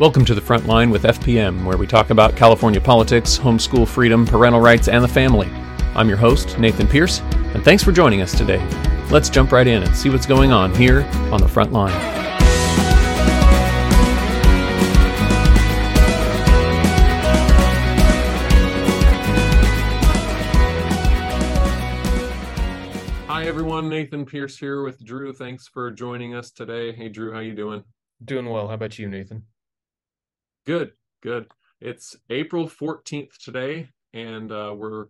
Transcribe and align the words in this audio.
Welcome 0.00 0.24
to 0.24 0.34
the 0.34 0.40
Front 0.40 0.66
Line 0.66 0.88
with 0.88 1.02
FPM, 1.02 1.62
where 1.66 1.76
we 1.76 1.86
talk 1.86 2.08
about 2.08 2.34
California 2.34 2.80
politics, 2.80 3.36
homeschool 3.36 3.86
freedom, 3.86 4.24
parental 4.24 4.58
rights, 4.58 4.88
and 4.88 5.04
the 5.04 5.08
family. 5.08 5.46
I'm 5.94 6.08
your 6.08 6.16
host, 6.16 6.58
Nathan 6.58 6.88
Pierce, 6.88 7.20
and 7.52 7.62
thanks 7.62 7.84
for 7.84 7.92
joining 7.92 8.22
us 8.22 8.32
today. 8.34 8.66
Let's 9.10 9.28
jump 9.28 9.52
right 9.52 9.66
in 9.66 9.82
and 9.82 9.94
see 9.94 10.08
what's 10.08 10.24
going 10.24 10.52
on 10.52 10.74
here 10.74 11.02
on 11.30 11.42
the 11.42 11.48
Front 11.48 11.74
Line. 11.74 11.92
Hi 23.28 23.44
everyone, 23.44 23.90
Nathan 23.90 24.24
Pierce 24.24 24.56
here 24.56 24.82
with 24.82 25.04
Drew. 25.04 25.34
Thanks 25.34 25.68
for 25.68 25.90
joining 25.90 26.34
us 26.34 26.50
today. 26.50 26.90
Hey 26.92 27.10
Drew, 27.10 27.34
how 27.34 27.40
you 27.40 27.54
doing? 27.54 27.84
Doing 28.24 28.48
well. 28.48 28.68
How 28.68 28.74
about 28.74 28.98
you, 28.98 29.06
Nathan? 29.06 29.44
Good, 30.70 30.92
good. 31.20 31.48
It's 31.80 32.14
April 32.30 32.68
14th 32.68 33.36
today, 33.42 33.88
and 34.14 34.52
uh, 34.52 34.72
we're 34.76 35.06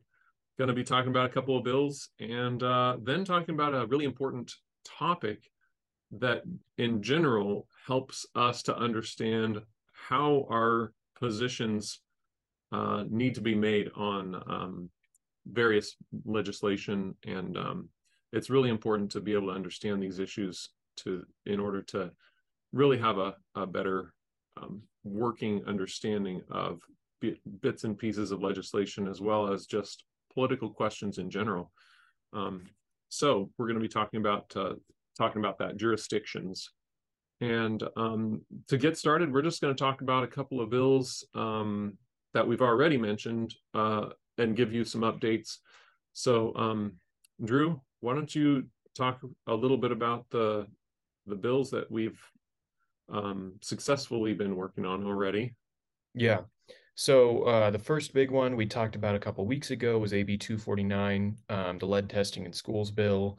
going 0.57 0.69
to 0.69 0.73
be 0.73 0.85
talking 0.85 1.11
about 1.11 1.27
a 1.27 1.35
couple 1.35 1.55
of 1.55 1.65
bills 1.65 2.09
and 2.19 2.63
uh, 2.63 2.97
then 3.03 3.27
talking 3.27 3.55
about 3.55 3.75
a 3.75 3.85
really 3.85 4.07
important 4.07 4.55
topic 4.87 5.51
that, 6.13 6.45
in 6.79 7.03
general, 7.03 7.69
helps 7.87 8.25
us 8.35 8.63
to 8.63 8.79
understand 8.79 9.61
how 9.93 10.47
our 10.51 10.95
positions 11.19 12.01
uh, 12.73 13.05
need 13.11 13.35
to 13.35 13.43
be 13.43 13.55
made 13.55 13.91
on 13.95 14.43
um, 14.47 14.89
various 15.45 15.95
legislation. 16.25 17.15
And 17.27 17.59
um, 17.59 17.91
it's 18.33 18.49
really 18.49 18.71
important 18.71 19.11
to 19.11 19.21
be 19.21 19.35
able 19.35 19.49
to 19.49 19.57
understand 19.57 20.03
these 20.03 20.21
issues 20.21 20.71
to 21.05 21.27
in 21.45 21.61
order 21.61 21.83
to 21.83 22.13
really 22.73 22.97
have 22.97 23.19
a, 23.19 23.35
a 23.55 23.67
better 23.67 24.15
working 25.21 25.63
understanding 25.67 26.43
of 26.51 26.81
bits 27.61 27.85
and 27.85 27.99
pieces 27.99 28.33
of 28.33 28.43
legislation 28.43 29.07
as 29.07 29.21
well 29.21 29.53
as 29.53 29.67
just 29.67 30.05
political 30.33 30.71
questions 30.71 31.19
in 31.19 31.29
general. 31.31 31.71
Um, 32.33 32.67
so 33.11 33.51
we're 33.57 33.67
going 33.67 33.79
to 33.79 33.89
be 33.89 33.89
talking 33.89 34.21
about 34.21 34.51
uh, 34.57 34.75
talking 35.19 35.41
about 35.43 35.59
that 35.59 35.77
jurisdictions. 35.77 36.71
And 37.43 37.83
um, 37.97 38.43
to 38.69 38.79
get 38.79 38.97
started, 38.97 39.33
we're 39.33 39.43
just 39.43 39.61
going 39.61 39.75
to 39.75 39.79
talk 39.79 40.01
about 40.01 40.25
a 40.25 40.29
couple 40.37 40.61
of 40.61 40.71
bills 40.71 41.25
um, 41.35 41.99
that 42.35 42.47
we've 42.47 42.63
already 42.63 42.97
mentioned 42.97 43.55
uh, 43.75 44.07
and 44.39 44.57
give 44.57 44.73
you 44.73 44.85
some 44.85 45.03
updates. 45.03 45.57
So, 46.13 46.55
um, 46.55 46.93
Drew, 47.45 47.81
why 48.01 48.15
don't 48.15 48.35
you 48.35 48.65
talk 48.97 49.21
a 49.47 49.55
little 49.55 49.77
bit 49.77 49.93
about 49.93 50.27
the 50.31 50.67
the 51.27 51.37
bills 51.37 51.71
that 51.71 51.91
we've 51.91 52.21
um, 53.13 53.55
successfully 53.61 54.35
been 54.35 54.57
working 54.57 54.85
on 54.85 55.07
already. 55.07 55.55
Yeah. 56.15 56.41
So 56.95 57.45
uh, 57.45 57.71
the 57.71 57.79
first 57.79 58.13
big 58.13 58.31
one 58.31 58.57
we 58.57 58.67
talked 58.67 58.97
about 58.97 59.15
a 59.15 59.19
couple 59.19 59.47
weeks 59.47 59.71
ago 59.71 59.99
was 59.99 60.13
AB 60.13 60.37
249, 60.37 61.37
um, 61.49 61.79
the 61.79 61.87
lead 61.87 62.11
testing 62.11 62.45
in 62.45 62.53
schools 62.53 62.91
bill. 62.91 63.39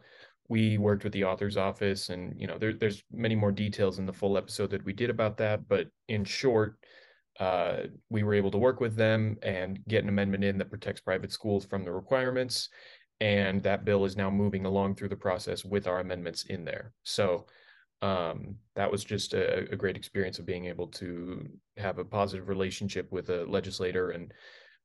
We 0.50 0.78
worked 0.78 1.04
with 1.04 1.14
the 1.14 1.24
author's 1.24 1.58
office, 1.58 2.10
and 2.10 2.34
you 2.40 2.48
know 2.48 2.58
there, 2.58 2.74
there's 2.74 3.04
many 3.12 3.36
more 3.36 3.52
details 3.52 4.00
in 4.00 4.06
the 4.06 4.14
full 4.14 4.38
episode 4.38 4.72
that 4.72 4.84
we 4.84 4.94
did 4.94 5.10
about 5.10 5.38
that. 5.38 5.68
But 5.68 5.88
in 6.08 6.26
short, 6.26 6.78
uh, 7.40 7.84
we 8.10 8.24
were 8.24 8.34
able 8.34 8.52
to 8.52 8.58
work 8.58 8.80
with 8.80 8.96
them 8.96 9.38
and 9.44 9.80
get 9.88 10.04
an 10.04 10.10
amendment 10.10 10.44
in 10.44 10.58
that 10.58 10.70
protects 10.70 11.02
private 11.02 11.32
schools 11.32 11.64
from 11.64 11.84
the 11.86 11.92
requirements, 11.92 12.70
and 13.20 13.62
that 13.64 13.86
bill 13.86 14.04
is 14.04 14.18
now 14.18 14.30
moving 14.30 14.66
along 14.66 14.96
through 14.96 15.10
the 15.10 15.16
process 15.16 15.64
with 15.64 15.88
our 15.88 16.00
amendments 16.00 16.44
in 16.46 16.66
there. 16.66 16.94
So 17.04 17.46
um, 18.02 18.56
that 18.76 18.92
was 18.92 19.04
just 19.04 19.34
a, 19.34 19.72
a, 19.72 19.76
great 19.76 19.96
experience 19.96 20.40
of 20.40 20.46
being 20.46 20.66
able 20.66 20.88
to 20.88 21.48
have 21.78 22.00
a 22.00 22.06
positive 22.06 22.50
relationship 22.50 23.12
with 23.12 23.30
a 23.30 23.46
legislator 23.46 24.10
and 24.12 24.34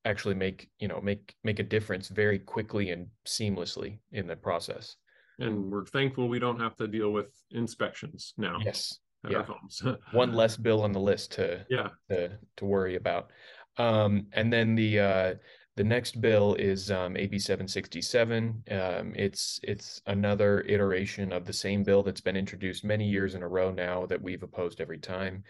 actually 0.05 0.35
make 0.35 0.71
you 0.79 0.87
know 0.87 1.01
make 1.01 1.35
make 1.43 1.59
a 1.59 1.63
difference 1.63 2.09
very 2.09 2.39
quickly 2.39 2.91
and 2.91 3.07
seamlessly 3.27 3.99
in 4.13 4.27
the 4.27 4.37
process. 4.37 4.97
And 5.39 5.71
we're 5.71 5.87
thankful 5.87 6.29
we 6.29 6.39
don't 6.39 6.61
have 6.61 6.77
to 6.77 6.87
deal 6.87 7.11
with 7.11 7.29
inspections 7.51 8.35
now. 8.37 8.59
Yes. 8.65 8.99
Yeah. 9.29 9.45
one 10.13 10.35
less 10.35 10.57
bill 10.57 10.83
on 10.83 10.93
the 10.93 11.01
list 11.01 11.33
to 11.33 11.67
yeah. 11.69 11.89
to, 12.11 12.39
to 12.59 12.65
worry 12.65 12.97
about. 12.97 13.31
Um, 13.79 14.27
and 14.33 14.53
then 14.53 14.75
the 14.75 15.01
uh, 15.01 15.35
the 15.77 15.85
next 15.85 16.21
bill 16.23 16.55
is 16.55 16.91
um, 16.91 17.17
AB 17.17 17.39
767. 17.39 18.65
Um, 18.71 19.13
it's 19.15 19.61
it's 19.63 20.01
another 20.07 20.63
iteration 20.63 21.33
of 21.33 21.45
the 21.45 21.53
same 21.53 21.85
bill 21.85 22.03
that's 22.03 22.21
been 22.21 22.37
introduced 22.37 22.83
many 22.83 23.07
years 23.07 23.35
in 23.35 23.43
a 23.43 23.49
row 23.49 23.71
now 23.71 24.07
that 24.07 24.21
we've 24.21 24.43
opposed 24.43 24.81
every 24.81 24.99
time. 24.99 25.45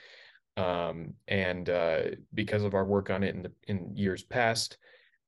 Um, 0.56 1.14
and 1.28 1.70
uh, 1.70 2.03
because 2.34 2.64
of 2.64 2.75
our 2.75 2.84
work 2.84 3.09
on 3.09 3.22
it 3.22 3.37
in 3.37 3.42
the 3.42 3.53
in 3.69 3.97
years 3.97 4.25
past, 4.25 4.78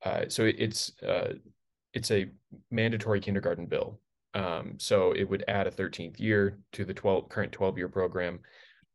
uh, 0.04 0.25
so 0.28 0.44
it, 0.44 0.56
it's 0.59 1.00
uh, 1.03 1.34
it's 1.94 2.10
a 2.10 2.26
mandatory 2.72 3.20
kindergarten 3.20 3.66
bill. 3.66 4.00
Um, 4.34 4.75
so 4.78 5.12
it 5.12 5.28
would 5.28 5.44
add 5.47 5.69
a 5.69 5.70
13th 5.70 6.19
year 6.19 6.59
to 6.72 6.84
the 6.84 6.94
12 6.94 7.28
current 7.28 7.53
12 7.53 7.78
year 7.78 7.88
program. 7.88 8.41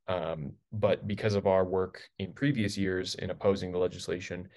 Um, 0.10 0.52
but 0.74 1.08
because 1.08 1.34
of 1.34 1.48
our 1.48 1.64
work 1.64 2.02
in 2.20 2.34
previous 2.34 2.78
years 2.78 3.16
in 3.16 3.30
opposing 3.30 3.72
the 3.72 3.78
legislation, 3.78 4.50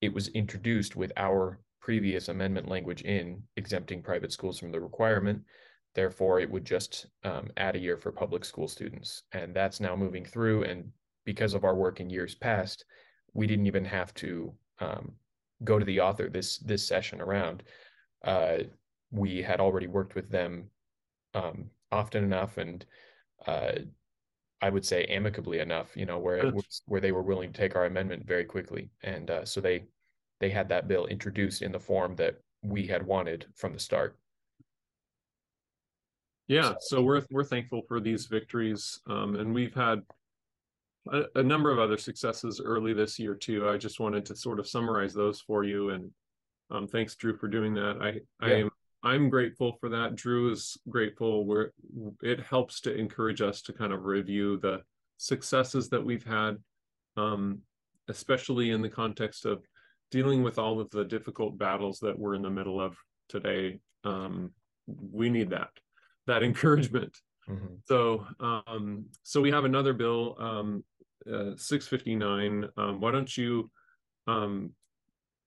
it 0.00 0.12
was 0.12 0.28
introduced 0.28 0.96
with 0.96 1.12
our 1.16 1.60
previous 1.80 2.28
amendment 2.28 2.68
language 2.68 3.02
in 3.02 3.42
exempting 3.56 4.02
private 4.02 4.32
schools 4.32 4.58
from 4.58 4.70
the 4.70 4.80
requirement. 4.80 5.42
Therefore, 5.94 6.40
it 6.40 6.50
would 6.50 6.64
just 6.64 7.06
um, 7.24 7.50
add 7.56 7.74
a 7.74 7.80
year 7.80 7.96
for 7.96 8.12
public 8.12 8.44
school 8.44 8.68
students. 8.68 9.22
And 9.32 9.54
that's 9.54 9.80
now 9.80 9.96
moving 9.96 10.24
through. 10.24 10.64
And 10.64 10.92
because 11.24 11.54
of 11.54 11.64
our 11.64 11.74
work 11.74 12.00
in 12.00 12.10
years 12.10 12.34
past, 12.34 12.84
we 13.32 13.46
didn't 13.46 13.66
even 13.66 13.84
have 13.84 14.14
to 14.14 14.52
um, 14.78 15.12
go 15.64 15.78
to 15.78 15.84
the 15.84 16.00
author 16.00 16.28
this 16.28 16.58
this 16.58 16.86
session 16.86 17.20
around. 17.20 17.62
Uh, 18.24 18.58
we 19.10 19.42
had 19.42 19.60
already 19.60 19.86
worked 19.86 20.14
with 20.14 20.30
them 20.30 20.70
um, 21.34 21.70
often 21.90 22.24
enough 22.24 22.58
and 22.58 22.86
uh, 23.46 23.72
I 24.62 24.70
would 24.70 24.84
say 24.84 25.04
amicably 25.04 25.60
enough, 25.60 25.96
you 25.96 26.04
know, 26.06 26.18
where 26.18 26.36
it 26.36 26.54
was, 26.54 26.82
where 26.86 27.00
they 27.00 27.12
were 27.12 27.22
willing 27.22 27.52
to 27.52 27.58
take 27.58 27.76
our 27.76 27.86
amendment 27.86 28.26
very 28.26 28.44
quickly, 28.44 28.90
and 29.02 29.30
uh, 29.30 29.44
so 29.44 29.60
they 29.60 29.84
they 30.40 30.50
had 30.50 30.68
that 30.68 30.88
bill 30.88 31.06
introduced 31.06 31.62
in 31.62 31.72
the 31.72 31.80
form 31.80 32.14
that 32.16 32.36
we 32.62 32.86
had 32.86 33.06
wanted 33.06 33.46
from 33.54 33.72
the 33.72 33.78
start. 33.78 34.18
Yeah, 36.48 36.70
so, 36.80 36.96
so 36.96 37.02
we're 37.02 37.22
we're 37.30 37.44
thankful 37.44 37.82
for 37.88 38.00
these 38.00 38.26
victories, 38.26 39.00
um, 39.06 39.36
and 39.36 39.54
we've 39.54 39.74
had 39.74 40.02
a, 41.10 41.22
a, 41.36 41.42
number 41.42 41.70
of 41.70 41.78
other 41.78 41.96
successes 41.96 42.60
early 42.62 42.92
this 42.92 43.18
year 43.18 43.34
too. 43.34 43.68
I 43.68 43.78
just 43.78 44.00
wanted 44.00 44.26
to 44.26 44.36
sort 44.36 44.58
of 44.58 44.68
summarize 44.68 45.14
those 45.14 45.40
for 45.40 45.64
you, 45.64 45.90
and 45.90 46.10
um, 46.70 46.86
thanks, 46.86 47.14
Drew, 47.14 47.36
for 47.36 47.48
doing 47.48 47.72
that. 47.74 47.98
I 48.02 48.46
I 48.46 48.52
am 48.54 48.69
I'm 49.02 49.30
grateful 49.30 49.76
for 49.80 49.88
that. 49.90 50.14
Drew 50.14 50.52
is 50.52 50.76
grateful. 50.88 51.44
Where 51.44 51.72
it 52.22 52.40
helps 52.40 52.80
to 52.82 52.94
encourage 52.94 53.40
us 53.40 53.62
to 53.62 53.72
kind 53.72 53.92
of 53.92 54.04
review 54.04 54.58
the 54.58 54.82
successes 55.16 55.88
that 55.88 56.04
we've 56.04 56.24
had, 56.24 56.58
um, 57.16 57.60
especially 58.08 58.70
in 58.70 58.82
the 58.82 58.88
context 58.88 59.46
of 59.46 59.64
dealing 60.10 60.42
with 60.42 60.58
all 60.58 60.80
of 60.80 60.90
the 60.90 61.04
difficult 61.04 61.56
battles 61.56 61.98
that 62.00 62.18
we're 62.18 62.34
in 62.34 62.42
the 62.42 62.50
middle 62.50 62.80
of 62.80 62.96
today. 63.28 63.80
Um, 64.04 64.50
we 64.86 65.30
need 65.30 65.50
that 65.50 65.70
that 66.26 66.42
encouragement. 66.50 67.16
Mm-hmm. 67.48 67.74
So, 67.86 68.26
um, 68.38 69.06
so 69.22 69.40
we 69.40 69.50
have 69.50 69.64
another 69.64 69.92
bill, 69.92 70.36
um, 70.38 70.84
uh, 71.26 71.56
659. 71.56 72.68
Um, 72.76 73.00
why 73.00 73.10
don't 73.10 73.36
you 73.36 73.70
um, 74.26 74.70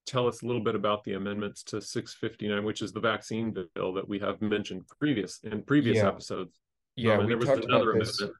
tell 0.05 0.27
us 0.27 0.41
a 0.41 0.45
little 0.45 0.63
bit 0.63 0.75
about 0.75 1.03
the 1.03 1.13
amendments 1.13 1.63
to 1.63 1.81
659, 1.81 2.63
which 2.63 2.81
is 2.81 2.91
the 2.91 2.99
vaccine 2.99 3.55
bill 3.75 3.93
that 3.93 4.07
we 4.07 4.19
have 4.19 4.41
mentioned 4.41 4.83
previous 4.99 5.39
in 5.43 5.61
previous 5.63 5.97
yeah. 5.97 6.07
episodes. 6.07 6.59
Yeah, 6.95 7.17
um, 7.17 7.25
we 7.25 7.35
talked 7.35 7.65
about 7.65 7.85
this. 7.97 8.19
Amendment. 8.19 8.39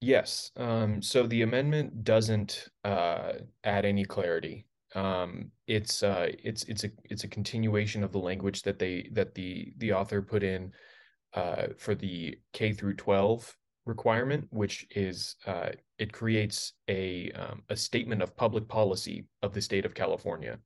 Yes. 0.00 0.50
Um, 0.56 1.00
so 1.00 1.26
the 1.26 1.42
amendment 1.42 2.04
doesn't 2.04 2.68
uh, 2.84 3.32
add 3.64 3.84
any 3.84 4.04
clarity. 4.04 4.66
Um, 4.94 5.50
it's 5.66 6.02
uh, 6.02 6.28
it's 6.42 6.64
it's 6.64 6.84
a 6.84 6.90
it's 7.04 7.24
a 7.24 7.28
continuation 7.28 8.04
of 8.04 8.12
the 8.12 8.18
language 8.18 8.62
that 8.62 8.78
they 8.78 9.08
that 9.12 9.34
the 9.34 9.72
the 9.78 9.92
author 9.92 10.22
put 10.22 10.42
in 10.42 10.72
uh, 11.34 11.68
for 11.78 11.94
the 11.94 12.38
K 12.52 12.72
through 12.72 12.94
12 12.94 13.56
requirement, 13.86 14.46
which 14.50 14.86
is 14.90 15.36
uh, 15.46 15.70
it 15.98 16.12
creates 16.12 16.74
a 16.88 17.30
um, 17.32 17.62
a 17.70 17.76
statement 17.76 18.22
of 18.22 18.36
public 18.36 18.68
policy 18.68 19.26
of 19.42 19.52
the 19.52 19.62
state 19.62 19.84
of 19.84 19.94
California. 19.94 20.58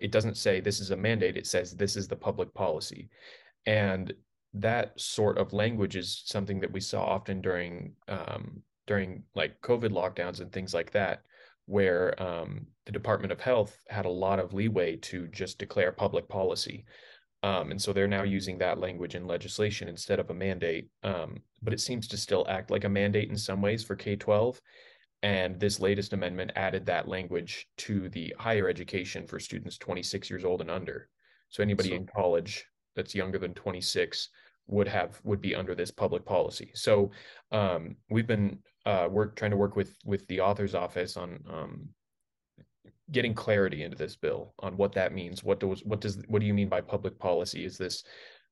It 0.00 0.12
doesn't 0.12 0.36
say 0.36 0.60
this 0.60 0.80
is 0.80 0.90
a 0.90 0.96
mandate, 0.96 1.36
it 1.36 1.46
says 1.46 1.72
this 1.72 1.96
is 1.96 2.08
the 2.08 2.16
public 2.16 2.52
policy. 2.54 3.08
And 3.66 4.12
that 4.54 4.98
sort 4.98 5.38
of 5.38 5.52
language 5.52 5.96
is 5.96 6.22
something 6.26 6.60
that 6.60 6.72
we 6.72 6.80
saw 6.80 7.04
often 7.04 7.40
during 7.40 7.92
um, 8.08 8.62
during 8.86 9.22
like 9.34 9.60
COVID 9.60 9.90
lockdowns 9.90 10.40
and 10.40 10.50
things 10.50 10.72
like 10.72 10.90
that, 10.92 11.22
where 11.66 12.20
um, 12.22 12.66
the 12.86 12.92
Department 12.92 13.32
of 13.32 13.40
Health 13.40 13.76
had 13.88 14.06
a 14.06 14.10
lot 14.10 14.38
of 14.38 14.54
leeway 14.54 14.96
to 14.96 15.28
just 15.28 15.58
declare 15.58 15.92
public 15.92 16.28
policy. 16.28 16.86
Um, 17.42 17.70
and 17.70 17.80
so 17.80 17.92
they're 17.92 18.08
now 18.08 18.24
using 18.24 18.58
that 18.58 18.80
language 18.80 19.14
in 19.14 19.26
legislation 19.26 19.88
instead 19.88 20.18
of 20.18 20.30
a 20.30 20.34
mandate. 20.34 20.88
Um, 21.04 21.42
but 21.62 21.72
it 21.72 21.80
seems 21.80 22.08
to 22.08 22.16
still 22.16 22.46
act 22.48 22.70
like 22.70 22.84
a 22.84 22.88
mandate 22.88 23.30
in 23.30 23.36
some 23.36 23.60
ways 23.60 23.84
for 23.84 23.94
K 23.94 24.16
12. 24.16 24.60
And 25.22 25.58
this 25.58 25.80
latest 25.80 26.12
amendment 26.12 26.52
added 26.54 26.86
that 26.86 27.08
language 27.08 27.66
to 27.78 28.08
the 28.10 28.34
higher 28.38 28.68
education 28.68 29.26
for 29.26 29.40
students 29.40 29.76
26 29.78 30.30
years 30.30 30.44
old 30.44 30.60
and 30.60 30.70
under. 30.70 31.08
So 31.48 31.62
anybody 31.62 31.90
so, 31.90 31.94
in 31.96 32.06
college 32.06 32.66
that's 32.94 33.14
younger 33.14 33.38
than 33.38 33.54
26 33.54 34.28
would 34.68 34.86
have 34.86 35.18
would 35.24 35.40
be 35.40 35.54
under 35.54 35.74
this 35.74 35.90
public 35.90 36.24
policy. 36.24 36.70
So 36.74 37.10
um, 37.50 37.96
we've 38.10 38.26
been 38.26 38.58
uh, 38.86 39.08
work 39.10 39.34
trying 39.34 39.50
to 39.50 39.56
work 39.56 39.76
with 39.76 39.96
with 40.04 40.26
the 40.28 40.40
author's 40.40 40.74
office 40.74 41.16
on 41.16 41.40
um, 41.50 41.88
getting 43.10 43.34
clarity 43.34 43.82
into 43.82 43.96
this 43.96 44.16
bill 44.16 44.54
on 44.60 44.76
what 44.76 44.92
that 44.92 45.14
means. 45.14 45.42
What 45.42 45.60
does 45.60 45.84
what 45.84 46.00
does 46.00 46.22
what 46.28 46.40
do 46.40 46.46
you 46.46 46.54
mean 46.54 46.68
by 46.68 46.80
public 46.80 47.18
policy? 47.18 47.64
Is 47.64 47.78
this 47.78 48.04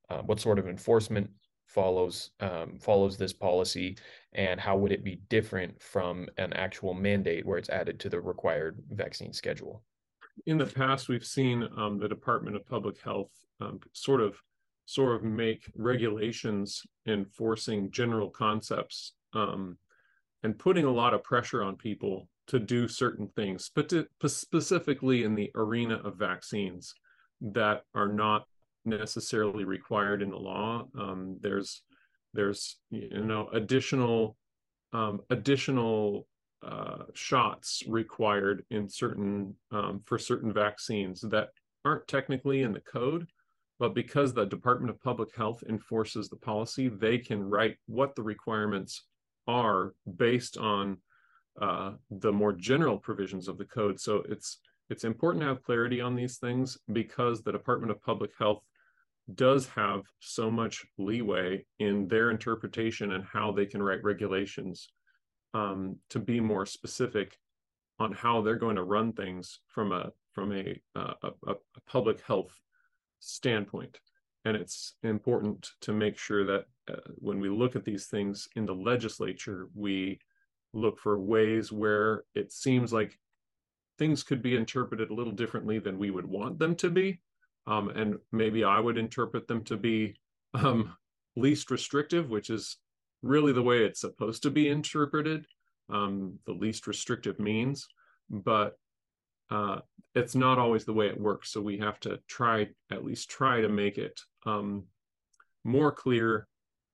uh, 0.09 0.23
what 0.23 0.41
sort 0.41 0.59
of 0.59 0.69
enforcement 0.69 1.31
follows 1.67 2.31
um, 2.41 2.79
follows 2.81 3.17
this 3.17 3.33
policy, 3.33 3.97
and 4.33 4.61
how 4.61 4.77
would 4.77 4.93
it 4.93 5.05
be 5.05 5.21
different 5.29 5.81
from 5.83 6.29
an 6.39 6.53
actual 6.53 6.95
mandate 6.95 7.45
where 7.45 7.59
it's 7.59 7.69
added 7.69 8.01
to 8.01 8.09
the 8.09 8.21
required 8.21 8.83
vaccine 8.91 9.33
schedule? 9.33 9.83
In 10.47 10.59
the 10.59 10.67
past, 10.67 11.09
we've 11.09 11.25
seen 11.25 11.69
um, 11.77 11.99
the 11.99 12.09
Department 12.09 12.57
of 12.57 12.67
Public 12.67 13.01
Health 13.01 13.31
um, 13.61 13.81
sort 13.93 14.21
of 14.21 14.37
sort 14.87 15.17
of 15.17 15.25
make 15.25 15.71
regulations 15.75 16.83
enforcing 17.07 17.91
general 17.91 18.31
concepts 18.31 19.15
um, 19.35 19.77
and 20.45 20.59
putting 20.59 20.85
a 20.85 20.91
lot 20.91 21.12
of 21.12 21.25
pressure 21.25 21.62
on 21.62 21.77
people 21.77 22.29
to 22.47 22.61
do 22.61 22.87
certain 22.87 23.29
things, 23.35 23.71
but 23.75 23.89
to, 23.89 24.07
specifically 24.27 25.25
in 25.25 25.35
the 25.35 25.51
arena 25.57 25.97
of 26.05 26.17
vaccines 26.17 26.95
that 27.41 27.83
are 27.95 28.09
not 28.09 28.47
necessarily 28.87 29.65
required 29.65 30.23
in 30.23 30.31
the 30.31 30.37
law. 30.37 30.87
Um, 30.99 31.38
there's 31.41 31.83
there's 32.35 32.79
you 32.91 33.23
know 33.23 33.49
additional 33.53 34.37
um, 34.93 35.21
additional 35.31 36.27
uh, 36.67 37.05
shots 37.15 37.83
required 37.88 38.65
in 38.71 38.88
certain 38.88 39.55
um, 39.73 40.00
for 40.05 40.19
certain 40.19 40.53
vaccines 40.53 41.21
that 41.21 41.49
aren't 41.85 42.09
technically 42.09 42.62
in 42.62 42.73
the 42.73 42.81
code, 42.81 43.27
but 43.79 43.94
because 43.94 44.33
the 44.33 44.47
Department 44.47 44.91
of 44.91 45.03
Public 45.03 45.35
Health 45.37 45.62
enforces 45.69 46.29
the 46.29 46.37
policy, 46.37 46.88
they 46.88 47.19
can 47.19 47.43
write 47.43 47.77
what 47.87 48.15
the 48.15 48.23
requirements 48.23 49.05
are 49.47 49.94
based 50.17 50.56
on 50.56 50.99
uh, 51.61 51.93
the 52.11 52.33
more 52.33 52.53
general 52.53 52.99
provisions 52.99 53.49
of 53.49 53.59
the 53.59 53.65
code. 53.65 54.00
So 54.00 54.23
it's 54.29 54.59
it's 54.88 55.05
important 55.05 55.43
to 55.43 55.49
have 55.49 55.62
clarity 55.62 56.00
on 56.00 56.15
these 56.15 56.38
things 56.38 56.79
because 56.93 57.43
the 57.43 57.53
Department 57.53 57.91
of 57.91 58.03
Public 58.03 58.31
Health 58.38 58.62
does 59.34 59.67
have 59.69 60.02
so 60.20 60.50
much 60.50 60.87
leeway 60.99 61.64
in 61.78 62.06
their 62.08 62.31
interpretation 62.31 63.12
and 63.12 63.25
how 63.25 63.50
they 63.50 63.67
can 63.67 63.82
write 63.82 64.05
regulations 64.05 64.88
um, 65.55 65.96
to 66.11 66.19
be 66.19 66.40
more 66.40 66.67
specific 66.67 67.37
on 67.99 68.12
how 68.12 68.40
they're 68.40 68.56
going 68.56 68.76
to 68.76 68.82
run 68.82 69.12
things 69.12 69.61
from 69.69 69.93
a 69.93 70.12
from 70.32 70.52
a, 70.52 70.78
uh, 70.94 71.14
a, 71.23 71.52
a 71.52 71.81
public 71.87 72.20
health 72.20 72.61
standpoint. 73.20 73.99
And 74.44 74.55
it's 74.55 74.94
important 75.02 75.70
to 75.81 75.93
make 75.93 76.19
sure 76.19 76.44
that 76.44 76.67
uh, 76.90 77.00
when 77.17 77.40
we 77.40 77.49
look 77.49 77.75
at 77.75 77.87
these 77.87 78.06
things 78.06 78.46
in 78.55 78.67
the 78.67 78.75
legislature, 78.75 79.69
we 79.75 80.20
look 80.75 80.99
for 80.99 81.19
ways 81.19 81.73
where 81.73 82.25
it 82.34 82.52
seems 82.52 82.93
like 82.93 83.19
things 83.99 84.23
could 84.23 84.43
be 84.43 84.56
interpreted 84.56 85.11
a 85.11 85.14
little 85.14 85.32
differently 85.32 85.78
than 85.78 85.99
we 85.99 86.11
would 86.11 86.26
want 86.26 86.58
them 86.58 86.76
to 86.76 86.90
be. 86.90 87.19
Um, 87.67 87.89
and 87.91 88.17
maybe 88.33 88.65
I 88.65 88.79
would 88.79 88.99
interpret 88.99 89.49
them 89.49 89.65
to 89.65 89.77
be 89.77 90.17
um, 90.55 90.97
least 91.35 91.71
restrictive, 91.71 92.31
which 92.31 92.51
is 92.51 92.77
really 93.23 93.53
the 93.53 93.63
way 93.63 93.85
it's 93.85 94.01
supposed 94.01 94.43
to 94.45 94.51
be 94.51 94.69
interpreted, 94.69 95.47
um, 95.91 96.39
the 96.47 96.53
least 96.53 96.87
restrictive 96.87 97.39
means. 97.39 97.87
But 98.31 98.77
uh, 99.51 99.81
it's 100.15 100.35
not 100.35 100.59
always 100.59 100.85
the 100.85 100.93
way 100.93 101.07
it 101.07 101.21
works. 101.21 101.53
So 101.53 101.61
we 101.61 101.79
have 101.79 102.01
to 102.01 102.19
try, 102.29 102.69
at 102.91 103.05
least 103.05 103.31
try 103.31 103.61
to 103.61 103.69
make 103.69 103.99
it 103.99 104.21
um, 104.45 104.85
more 105.65 105.93
clear 105.93 106.49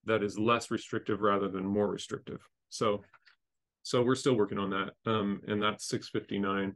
that 0.04 0.22
is 0.22 0.38
less 0.38 0.70
restrictive 0.70 1.20
rather 1.20 1.48
than 1.48 1.64
more 1.64 1.86
restrictive. 1.86 2.40
So 2.68 3.02
so 3.82 4.02
we're 4.02 4.14
still 4.14 4.34
working 4.34 4.58
on 4.58 4.70
that. 4.70 4.90
Um, 5.06 5.40
and 5.46 5.62
that's 5.62 5.86
659. 5.88 6.74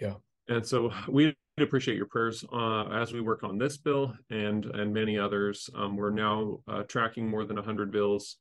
Yeah. 0.00 0.14
And 0.48 0.64
so 0.64 0.92
we 1.08 1.36
appreciate 1.64 1.96
your 1.96 2.06
prayers 2.06 2.44
uh, 2.52 2.84
as 2.88 3.12
we 3.12 3.20
work 3.20 3.44
on 3.44 3.58
this 3.58 3.76
bill 3.76 4.14
and 4.30 4.64
and 4.66 4.92
many 4.92 5.18
others. 5.18 5.68
Um, 5.74 5.96
we're 5.96 6.10
now 6.10 6.60
uh, 6.68 6.82
tracking 6.84 7.28
more 7.28 7.44
than 7.44 7.56
100 7.56 7.90
bills, 7.90 8.36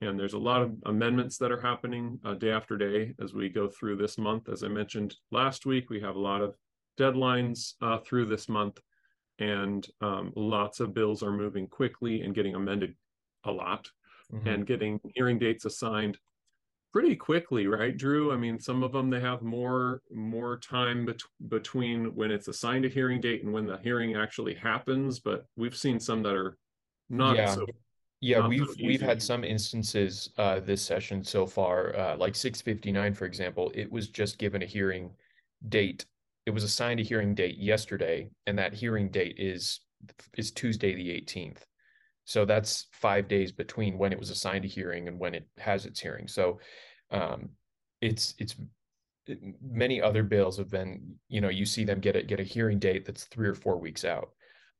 and 0.00 0.18
there's 0.18 0.34
a 0.34 0.38
lot 0.38 0.62
of 0.62 0.74
amendments 0.86 1.38
that 1.38 1.52
are 1.52 1.60
happening 1.60 2.18
uh, 2.24 2.34
day 2.34 2.50
after 2.50 2.76
day 2.76 3.14
as 3.22 3.34
we 3.34 3.48
go 3.48 3.68
through 3.68 3.96
this 3.96 4.18
month. 4.18 4.48
As 4.48 4.62
I 4.62 4.68
mentioned 4.68 5.14
last 5.30 5.66
week, 5.66 5.90
we 5.90 6.00
have 6.00 6.16
a 6.16 6.20
lot 6.20 6.42
of 6.42 6.54
deadlines 6.98 7.74
uh, 7.80 7.98
through 7.98 8.26
this 8.26 8.48
month, 8.48 8.80
and 9.38 9.86
um, 10.00 10.32
lots 10.36 10.80
of 10.80 10.94
bills 10.94 11.22
are 11.22 11.32
moving 11.32 11.66
quickly 11.66 12.22
and 12.22 12.34
getting 12.34 12.54
amended 12.54 12.94
a 13.44 13.50
lot, 13.50 13.88
mm-hmm. 14.32 14.48
and 14.48 14.66
getting 14.66 15.00
hearing 15.14 15.38
dates 15.38 15.64
assigned 15.64 16.18
pretty 16.94 17.16
quickly 17.16 17.66
right 17.66 17.96
drew? 17.96 18.32
I 18.32 18.36
mean 18.36 18.60
some 18.60 18.84
of 18.84 18.92
them 18.92 19.10
they 19.10 19.18
have 19.18 19.42
more 19.42 20.00
more 20.12 20.58
time 20.58 21.06
bet- 21.06 21.20
between 21.48 22.14
when 22.14 22.30
it's 22.30 22.46
assigned 22.46 22.84
a 22.84 22.88
hearing 22.88 23.20
date 23.20 23.42
and 23.42 23.52
when 23.52 23.66
the 23.66 23.78
hearing 23.78 24.14
actually 24.14 24.54
happens 24.54 25.18
but 25.18 25.44
we've 25.56 25.76
seen 25.76 25.98
some 25.98 26.22
that 26.22 26.36
are 26.36 26.56
not 27.10 27.34
yeah. 27.34 27.52
so 27.52 27.66
yeah 28.20 28.46
we've 28.46 28.64
so 28.64 28.74
we've 28.84 29.02
had 29.02 29.20
some 29.20 29.42
instances 29.42 30.30
uh, 30.38 30.60
this 30.60 30.82
session 30.82 31.24
so 31.24 31.46
far 31.46 31.96
uh, 31.96 32.16
like 32.16 32.36
659 32.36 33.12
for 33.14 33.24
example 33.24 33.72
it 33.74 33.90
was 33.90 34.06
just 34.06 34.38
given 34.38 34.62
a 34.62 34.66
hearing 34.66 35.10
date. 35.68 36.06
It 36.46 36.50
was 36.50 36.62
assigned 36.62 37.00
a 37.00 37.02
hearing 37.02 37.34
date 37.34 37.58
yesterday 37.58 38.30
and 38.46 38.56
that 38.56 38.72
hearing 38.72 39.08
date 39.08 39.34
is 39.36 39.80
is 40.36 40.52
tuesday 40.52 40.94
the 40.94 41.08
18th 41.08 41.64
so 42.24 42.44
that's 42.44 42.86
five 42.92 43.28
days 43.28 43.52
between 43.52 43.98
when 43.98 44.12
it 44.12 44.18
was 44.18 44.30
assigned 44.30 44.64
a 44.64 44.68
hearing 44.68 45.08
and 45.08 45.18
when 45.18 45.34
it 45.34 45.46
has 45.58 45.84
its 45.84 46.00
hearing. 46.00 46.26
So 46.26 46.58
um, 47.10 47.50
it's 48.00 48.34
it's 48.38 48.56
it, 49.26 49.38
many 49.62 50.00
other 50.00 50.22
bills 50.22 50.56
have 50.58 50.70
been 50.70 51.16
you 51.28 51.40
know 51.40 51.50
you 51.50 51.66
see 51.66 51.84
them 51.84 52.00
get 52.00 52.16
a 52.16 52.22
get 52.22 52.40
a 52.40 52.44
hearing 52.44 52.78
date 52.78 53.04
that's 53.04 53.24
three 53.24 53.48
or 53.48 53.54
four 53.54 53.78
weeks 53.78 54.04
out. 54.04 54.30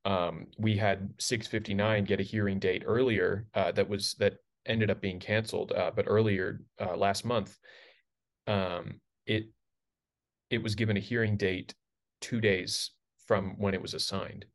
Um, 0.07 0.49
we 0.59 0.77
had 0.77 1.15
659 1.19 2.05
get 2.05 2.21
a 2.21 2.23
hearing 2.23 2.59
date 2.59 2.83
earlier 2.87 3.47
uh, 3.55 3.73
that 3.73 3.89
was 3.89 4.15
that 4.15 4.35
ended 4.67 4.91
up 4.91 5.01
being 5.01 5.21
canceled, 5.21 5.73
uh, 5.73 5.91
but 5.95 6.07
earlier 6.09 6.61
uh, 6.81 6.97
last 6.97 7.25
month, 7.25 7.59
um, 8.47 9.01
it 9.27 9.51
it 10.51 10.63
was 10.63 10.75
given 10.75 10.97
a 10.97 11.01
hearing 11.01 11.37
date 11.37 11.75
two 12.21 12.41
days 12.41 12.91
from 13.27 13.55
when 13.59 13.75
it 13.75 13.83
was 13.83 13.95
assigned. 13.95 14.47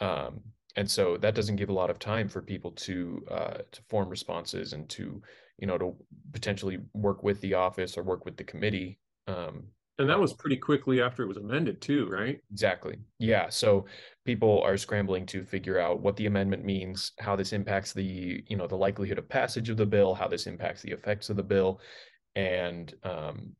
Um, 0.00 0.40
and 0.76 0.90
so 0.90 1.16
that 1.16 1.34
doesn't 1.34 1.56
give 1.56 1.68
a 1.68 1.74
lot 1.74 1.90
of 1.90 1.98
time 1.98 2.28
for 2.28 2.42
people 2.42 2.72
to 2.72 3.24
uh, 3.30 3.58
to 3.72 3.82
form 3.88 4.08
responses 4.08 4.72
and 4.72 4.88
to 4.88 5.22
you 5.58 5.66
know 5.66 5.78
to 5.78 5.96
potentially 6.32 6.78
work 6.94 7.22
with 7.22 7.40
the 7.40 7.54
office 7.54 7.96
or 7.96 8.02
work 8.02 8.24
with 8.24 8.36
the 8.36 8.44
committee 8.44 8.98
um, 9.26 9.64
and 10.00 10.08
that 10.08 10.18
was 10.18 10.32
pretty 10.32 10.56
quickly 10.56 11.02
after 11.02 11.22
it 11.22 11.28
was 11.28 11.36
amended 11.36 11.80
too 11.82 12.08
right? 12.08 12.40
Exactly. 12.50 12.96
Yeah. 13.18 13.50
So 13.50 13.84
people 14.24 14.62
are 14.62 14.78
scrambling 14.78 15.26
to 15.26 15.44
figure 15.44 15.78
out 15.78 16.00
what 16.00 16.16
the 16.16 16.24
amendment 16.24 16.64
means 16.64 17.12
how 17.18 17.36
this 17.36 17.52
impacts 17.52 17.92
the 17.92 18.42
you 18.46 18.56
know 18.56 18.66
the 18.66 18.76
likelihood 18.76 19.18
of 19.18 19.28
passage 19.28 19.68
of 19.68 19.76
the 19.76 19.84
bill 19.84 20.14
how 20.14 20.26
this 20.26 20.46
impacts 20.46 20.80
the 20.80 20.90
effects 20.90 21.28
of 21.28 21.36
the 21.36 21.42
bill. 21.42 21.80
And 22.34 22.94
um, 23.02 23.52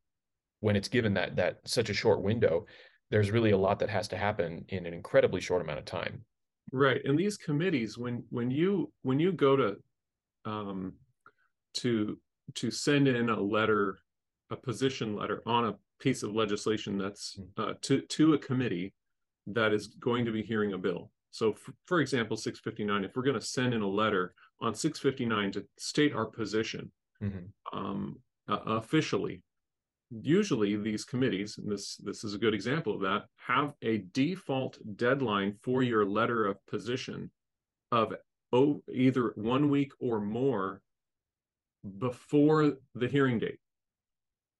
when 0.60 0.76
it's 0.76 0.88
given 0.88 1.12
that 1.14 1.36
that 1.36 1.58
such 1.66 1.90
a 1.90 1.94
short 1.94 2.22
window 2.22 2.64
there's 3.10 3.30
really 3.30 3.50
a 3.50 3.58
lot 3.58 3.78
that 3.80 3.90
has 3.90 4.08
to 4.08 4.16
happen 4.16 4.64
in 4.68 4.86
an 4.86 4.94
incredibly 4.94 5.42
short 5.42 5.60
amount 5.60 5.78
of 5.78 5.84
time 5.84 6.24
Right. 6.72 7.00
And 7.04 7.18
these 7.18 7.36
committees, 7.36 7.98
when 7.98 8.24
when 8.30 8.50
you 8.50 8.92
when 9.02 9.18
you 9.18 9.32
go 9.32 9.56
to 9.56 9.76
um 10.44 10.94
to 11.74 12.18
to 12.54 12.70
send 12.70 13.08
in 13.08 13.28
a 13.28 13.40
letter, 13.40 13.98
a 14.50 14.56
position 14.56 15.14
letter 15.14 15.42
on 15.46 15.66
a 15.66 15.74
piece 16.00 16.22
of 16.22 16.34
legislation 16.34 16.98
that's 16.98 17.38
hmm. 17.38 17.62
uh, 17.62 17.74
to 17.82 18.00
to 18.02 18.34
a 18.34 18.38
committee 18.38 18.92
that 19.46 19.72
is 19.72 19.88
going 19.88 20.24
to 20.24 20.32
be 20.32 20.42
hearing 20.42 20.72
a 20.72 20.78
bill. 20.78 21.10
So, 21.30 21.52
for, 21.52 21.72
for 21.86 22.00
example, 22.00 22.36
659, 22.36 23.04
if 23.04 23.16
we're 23.16 23.22
going 23.22 23.38
to 23.38 23.44
send 23.44 23.74
in 23.74 23.82
a 23.82 23.88
letter 23.88 24.34
on 24.60 24.74
659 24.74 25.52
to 25.52 25.64
state 25.78 26.12
our 26.12 26.26
position 26.26 26.90
mm-hmm. 27.22 27.78
um, 27.78 28.18
uh, 28.48 28.58
officially, 28.66 29.42
usually 30.10 30.76
these 30.76 31.04
committees 31.04 31.58
and 31.58 31.70
this 31.70 31.96
this 31.96 32.24
is 32.24 32.34
a 32.34 32.38
good 32.38 32.54
example 32.54 32.94
of 32.94 33.00
that 33.00 33.24
have 33.36 33.74
a 33.82 33.98
default 34.12 34.78
deadline 34.96 35.54
for 35.62 35.82
your 35.82 36.04
letter 36.04 36.46
of 36.46 36.64
position 36.66 37.30
of 37.92 38.14
oh, 38.52 38.82
either 38.92 39.32
one 39.36 39.70
week 39.70 39.92
or 40.00 40.20
more 40.20 40.82
before 41.98 42.74
the 42.94 43.08
hearing 43.08 43.38
date. 43.38 43.58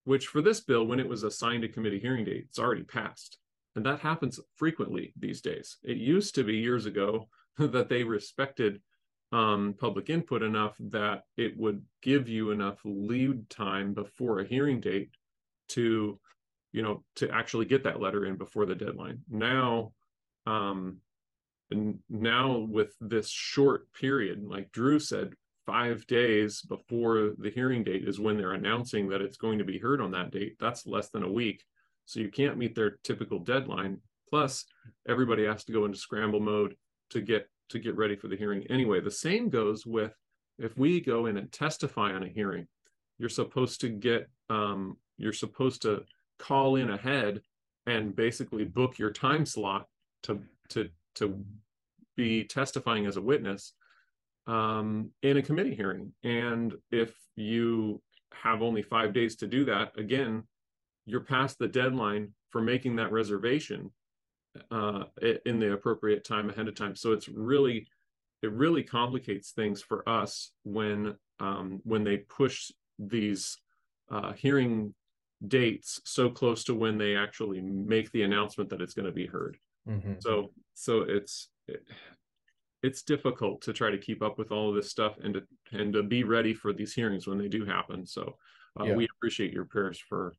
Which 0.05 0.29
for 0.29 0.41
this 0.41 0.61
bill 0.61 0.87
when 0.87 1.01
it 1.01 1.09
was 1.09 1.25
assigned 1.25 1.65
a 1.65 1.69
committee 1.69 1.99
hearing 1.99 2.25
date 2.25 2.47
it's 2.49 2.59
already 2.59 2.85
passed. 2.85 3.39
And 3.77 3.87
that 3.87 4.01
happens 4.01 4.41
frequently 4.57 5.13
these 5.19 5.41
days. 5.41 5.77
It 5.83 5.97
used 5.97 6.35
to 6.37 6.45
be 6.45 6.57
years 6.57 6.87
ago 6.87 7.29
that 7.59 7.89
they 7.89 8.05
respected 8.05 8.81
um, 9.33 9.75
public 9.79 10.11
input 10.11 10.43
enough 10.43 10.77
that 10.91 11.23
it 11.37 11.57
would 11.57 11.83
give 12.03 12.29
you 12.29 12.51
enough 12.51 12.81
lead 12.85 13.49
time 13.49 13.95
before 13.95 14.41
a 14.41 14.47
hearing 14.47 14.81
date 14.81 15.11
to 15.71 16.19
you 16.73 16.83
know 16.83 17.03
to 17.17 17.31
actually 17.31 17.65
get 17.65 17.85
that 17.85 18.01
letter 18.01 18.27
in 18.27 18.37
before 18.37 18.67
the 18.67 18.75
deadline. 18.75 19.21
Now 19.29 19.93
um 20.47 20.99
and 21.71 21.99
now 22.09 22.59
with 22.59 22.95
this 23.01 23.29
short 23.29 23.93
period 23.93 24.43
like 24.43 24.73
drew 24.73 24.99
said 24.99 25.33
five 25.67 26.07
days 26.07 26.63
before 26.63 27.33
the 27.39 27.51
hearing 27.51 27.85
date 27.85 28.09
is 28.09 28.19
when 28.19 28.37
they're 28.37 28.55
announcing 28.55 29.09
that 29.09 29.21
it's 29.21 29.37
going 29.37 29.59
to 29.59 29.65
be 29.65 29.79
heard 29.79 30.01
on 30.01 30.11
that 30.11 30.31
date 30.31 30.57
that's 30.59 30.87
less 30.87 31.11
than 31.11 31.23
a 31.23 31.31
week. 31.31 31.63
So 32.07 32.19
you 32.19 32.31
can't 32.31 32.59
meet 32.59 32.75
their 32.75 32.99
typical 33.05 33.39
deadline. 33.39 33.99
Plus 34.29 34.65
everybody 35.09 35.45
has 35.45 35.65
to 35.65 35.73
go 35.73 35.85
into 35.85 35.99
scramble 35.99 36.41
mode 36.41 36.75
to 37.11 37.21
get 37.21 37.49
to 37.69 37.79
get 37.79 37.97
ready 37.97 38.17
for 38.17 38.29
the 38.29 38.37
hearing. 38.37 38.65
Anyway 38.71 39.01
the 39.01 39.11
same 39.11 39.49
goes 39.49 39.85
with 39.87 40.15
if 40.59 40.77
we 40.77 41.01
go 41.01 41.27
in 41.27 41.37
and 41.37 41.51
testify 41.51 42.13
on 42.13 42.23
a 42.23 42.29
hearing 42.29 42.67
you're 43.21 43.29
supposed 43.29 43.83
to 43.83 43.91
get 43.91 44.29
um, 44.49 44.97
you're 45.21 45.33
supposed 45.33 45.83
to 45.83 46.03
call 46.39 46.77
in 46.77 46.91
ahead 46.91 47.43
and 47.87 48.17
basically 48.17 48.65
book 48.65 48.99
your 48.99 49.11
time 49.11 49.45
slot 49.45 49.87
to 50.23 50.41
to 50.71 50.89
to 51.17 51.45
be 52.17 52.45
testifying 52.45 53.07
as 53.07 53.17
a 53.17 53.23
witness 53.23 53.75
um, 54.47 55.11
in 55.23 55.37
a 55.37 55.43
committee 55.43 55.75
hearing. 55.75 56.13
And 56.25 56.75
if 56.91 57.15
you 57.37 58.01
have 58.33 58.63
only 58.63 58.83
five 58.83 59.13
days 59.13 59.37
to 59.37 59.47
do 59.47 59.65
that, 59.67 59.93
again, 59.99 60.45
you're 61.07 61.21
past 61.21 61.59
the 61.59 61.69
deadline 61.69 62.33
for 62.51 62.61
making 62.61 62.97
that 62.97 63.13
reservation 63.13 63.91
uh, 64.71 65.05
in 65.47 65.61
the 65.61 65.73
appropriate 65.73 66.25
time 66.25 66.51
ahead 66.51 66.69
of 66.69 66.75
time. 66.75 66.97
So 66.97 67.13
it's 67.13 67.29
really 67.29 67.87
it 68.43 68.53
really 68.53 68.83
complicates 68.83 69.51
things 69.51 69.83
for 69.83 70.09
us 70.09 70.53
when 70.65 71.15
um, 71.41 71.81
when 71.85 72.05
they 72.05 72.19
push 72.19 72.71
these 72.99 73.59
uh, 74.11 74.33
hearing 74.33 74.95
dates 75.47 76.01
so 76.05 76.29
close 76.29 76.65
to 76.65 76.75
when 76.75 76.99
they 76.99 77.17
actually 77.17 77.61
make 77.61 78.11
the 78.13 78.23
announcement 78.23 78.71
that 78.71 78.81
it's 78.81 78.95
going 78.95 79.07
to 79.07 79.13
be 79.13 79.27
heard. 79.27 79.57
Mm-hmm. 79.89 80.15
So 80.21 80.53
so 80.75 81.03
it's 81.03 81.49
it, 81.69 81.83
it's 82.83 83.03
difficult 83.03 83.63
to 83.63 83.73
try 83.73 83.91
to 83.91 83.99
keep 83.99 84.23
up 84.23 84.39
with 84.39 84.53
all 84.53 84.71
of 84.71 84.75
this 84.75 84.91
stuff 84.91 85.17
and 85.23 85.35
to 85.35 85.43
and 85.73 85.93
to 85.93 86.03
be 86.03 86.25
ready 86.25 86.55
for 86.55 86.73
these 86.73 86.95
hearings 86.95 87.27
when 87.27 87.39
they 87.39 87.49
do 87.49 87.65
happen. 87.65 88.07
So 88.07 88.37
uh, 88.79 88.85
yeah. 88.85 88.95
we 88.95 89.09
appreciate 89.17 89.53
your 89.53 89.65
prayers 89.65 89.99
for 89.99 90.35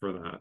for 0.00 0.12
that. 0.12 0.40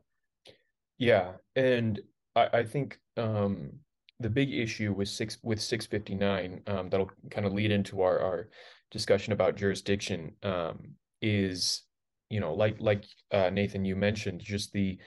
Yeah, 0.98 1.34
and 1.56 2.00
I, 2.36 2.50
I 2.54 2.64
think 2.64 3.00
um, 3.18 3.72
the 4.20 4.30
big 4.30 4.54
issue 4.54 4.94
with 4.94 5.10
six 5.10 5.38
with 5.44 5.62
six 5.62 5.86
fifty 5.86 6.16
nine 6.16 6.62
um, 6.68 6.90
that'll 6.90 7.12
kind 7.32 7.46
of 7.46 7.54
lead 7.54 7.72
into 7.72 8.02
our 8.02 8.20
our 8.20 8.50
discussion 8.92 9.34
about 9.34 9.56
jurisdiction 9.56 10.34
um, 10.44 10.92
is 11.22 11.82
you 12.30 12.40
know 12.40 12.54
like 12.54 12.78
like 12.80 13.06
uh, 13.32 13.50
Nathan 13.50 13.86
you 13.86 13.96
mentioned 13.96 14.42
just 14.42 14.72
the 14.74 14.98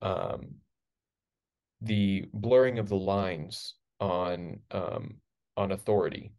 um, 0.00 0.56
the 1.80 2.26
blurring 2.32 2.78
of 2.78 2.88
the 2.88 2.96
lines 2.96 3.74
on 4.00 4.58
um, 4.70 5.14
on 5.56 5.72
authority 5.72 6.32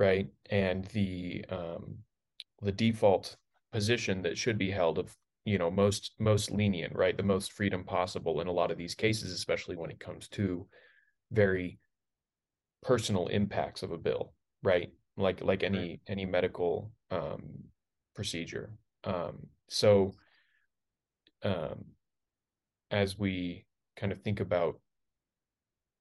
right? 0.00 0.28
And 0.48 0.86
the 0.86 1.44
um, 1.50 1.98
the 2.62 2.72
default 2.72 3.36
position 3.72 4.22
that 4.22 4.36
should 4.36 4.58
be 4.58 4.70
held 4.70 4.98
of 4.98 5.14
you 5.44 5.58
know 5.58 5.70
most 5.70 6.12
most 6.18 6.50
lenient 6.50 6.96
right? 6.96 7.16
The 7.16 7.22
most 7.22 7.52
freedom 7.52 7.84
possible 7.84 8.40
in 8.40 8.48
a 8.48 8.52
lot 8.52 8.70
of 8.72 8.78
these 8.78 8.94
cases 8.94 9.32
especially 9.32 9.76
when 9.76 9.90
it 9.90 10.00
comes 10.00 10.26
to 10.28 10.66
very 11.30 11.78
personal 12.82 13.28
impacts 13.28 13.82
of 13.82 13.92
a 13.92 13.98
bill 13.98 14.32
right? 14.62 14.90
Like 15.16 15.42
like 15.42 15.62
any 15.62 15.78
right. 15.78 16.00
any 16.08 16.24
medical 16.24 16.90
um 17.10 17.42
procedure 18.14 18.72
um 19.04 19.46
so 19.68 20.12
um 21.42 21.84
as 22.90 23.18
we 23.18 23.64
kind 23.96 24.12
of 24.12 24.20
think 24.20 24.40
about 24.40 24.78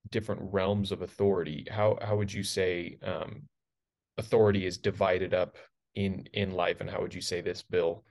different 0.09 0.41
realms 0.51 0.91
of 0.91 1.01
authority 1.01 1.65
how 1.69 1.97
how 2.01 2.15
would 2.15 2.31
you 2.33 2.43
say 2.43 2.97
um 3.03 3.43
authority 4.17 4.65
is 4.65 4.77
divided 4.77 5.33
up 5.33 5.57
in 5.95 6.25
in 6.33 6.51
life 6.51 6.81
and 6.81 6.89
how 6.89 7.01
would 7.01 7.13
you 7.13 7.21
say 7.21 7.41
this 7.41 7.63
bill 7.63 8.03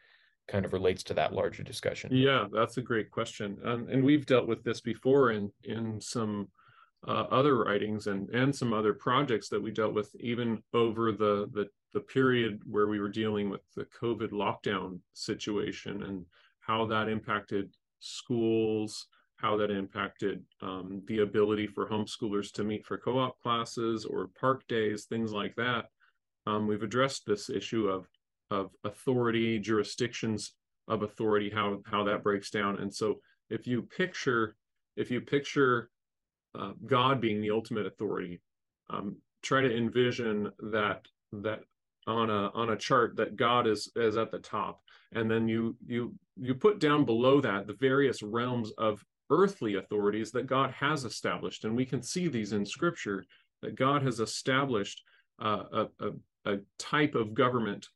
kind 0.49 0.65
of 0.65 0.73
relates 0.73 1.03
to 1.03 1.15
that 1.15 1.35
larger 1.35 1.63
discussion? 1.63 2.11
Yeah 2.13 2.47
that's 2.53 2.79
a 2.79 2.83
great 2.83 3.11
question. 3.11 3.59
Um, 3.65 3.87
and 3.91 4.03
we've 4.03 4.27
dealt 4.27 4.49
with 4.49 4.65
this 4.65 4.81
before 4.81 5.33
in 5.33 5.51
in 5.65 6.01
some 6.01 6.49
uh, 7.07 7.27
other 7.31 7.57
writings 7.57 8.07
and 8.07 8.29
and 8.31 8.55
some 8.55 8.73
other 8.73 8.93
projects 8.93 9.49
that 9.49 9.63
we 9.63 9.71
dealt 9.71 9.95
with 9.95 10.15
even 10.19 10.63
over 10.75 11.13
the 11.13 11.49
the 11.53 11.69
the 11.95 12.01
period 12.01 12.61
where 12.67 12.89
we 12.89 13.01
were 13.01 13.09
dealing 13.09 13.49
with 13.49 13.63
the 13.75 13.87
COVID 14.01 14.31
lockdown 14.31 14.99
situation 15.15 16.03
and 16.03 16.25
how 16.61 16.85
that 16.87 17.09
impacted 17.09 17.73
schools, 18.01 19.07
how 19.37 19.57
that 19.57 19.71
impacted 19.71 20.43
um, 20.61 21.03
the 21.07 21.21
ability 21.21 21.67
for 21.67 21.89
homeschoolers 21.89 22.53
to 22.53 22.65
meet 22.65 22.85
for 22.85 22.99
co-op 22.99 23.41
classes 23.41 24.05
or 24.05 24.29
park 24.39 24.67
days, 24.69 25.05
things 25.05 25.33
like 25.33 25.55
that. 25.57 25.87
Um, 26.47 26.67
we've 26.67 26.83
addressed 26.83 27.25
this 27.27 27.49
issue 27.51 27.89
of 27.89 28.07
of 28.51 28.71
authority, 28.85 29.59
jurisdictions 29.59 30.55
of 30.89 31.03
authority, 31.03 31.51
how 31.51 31.81
how 31.85 32.05
that 32.05 32.23
breaks 32.23 32.51
down. 32.51 32.79
And 32.81 32.93
so, 32.93 33.21
if 33.51 33.67
you 33.67 33.83
picture 33.83 34.57
if 34.97 35.11
you 35.11 35.21
picture 35.21 35.91
uh, 36.59 36.73
God 36.87 37.21
being 37.21 37.41
the 37.41 37.51
ultimate 37.51 37.87
authority. 37.87 38.41
Um, 38.91 39.17
try 39.43 39.61
to 39.61 39.77
envision 39.77 40.51
that 40.73 41.07
that 41.33 41.61
on 42.07 42.31
a 42.31 42.51
on 42.55 42.71
a 42.71 42.77
chart 42.77 43.17
that 43.17 43.37
God 43.37 43.67
is 43.67 43.91
is 43.97 44.17
at 44.17 44.31
the 44.31 44.39
top, 44.39 44.81
and 45.13 45.31
then 45.31 45.47
you 45.47 45.77
you 45.87 46.15
you 46.37 46.55
put 46.55 46.81
down 46.81 47.05
below 47.05 47.41
that 47.41 47.67
the 47.67 47.75
various 47.75 48.23
realms 48.23 48.73
of 48.79 49.05
earthly 49.31 49.75
authorities 49.75 50.31
that 50.33 50.47
God 50.47 50.71
has 50.73 51.05
established, 51.05 51.65
and 51.65 51.77
we 51.77 51.85
can 51.85 52.03
see 52.03 52.29
these 52.29 52.53
in 52.53 52.65
Scripture 52.65 53.25
that 53.61 53.75
God 53.75 54.03
has 54.03 54.21
established 54.21 55.03
uh, 55.41 55.65
a, 55.73 55.87
a, 56.01 56.53
a 56.55 56.59
type 56.79 57.15
of 57.15 57.35
government 57.35 57.87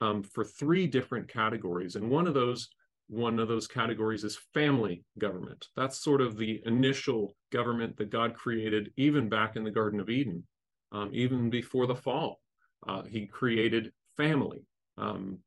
um, 0.00 0.22
for 0.22 0.44
three 0.44 0.86
different 0.86 1.28
categories, 1.28 1.96
and 1.96 2.10
one 2.10 2.26
of 2.26 2.34
those 2.34 2.68
one 3.12 3.38
of 3.38 3.46
those 3.46 3.66
categories 3.66 4.24
is 4.24 4.38
family 4.54 5.04
government. 5.18 5.68
That's 5.76 6.02
sort 6.02 6.22
of 6.22 6.38
the 6.38 6.62
initial 6.64 7.36
government 7.52 7.98
that 7.98 8.08
God 8.08 8.32
created, 8.32 8.90
even 8.96 9.28
back 9.28 9.54
in 9.54 9.64
the 9.64 9.70
Garden 9.70 10.00
of 10.00 10.08
Eden, 10.08 10.44
um, 10.92 11.10
even 11.12 11.50
before 11.50 11.86
the 11.86 11.94
fall. 11.94 12.40
Uh, 12.88 13.02
he 13.02 13.26
created 13.26 13.92
family. 14.16 14.64
Um, 14.96 15.38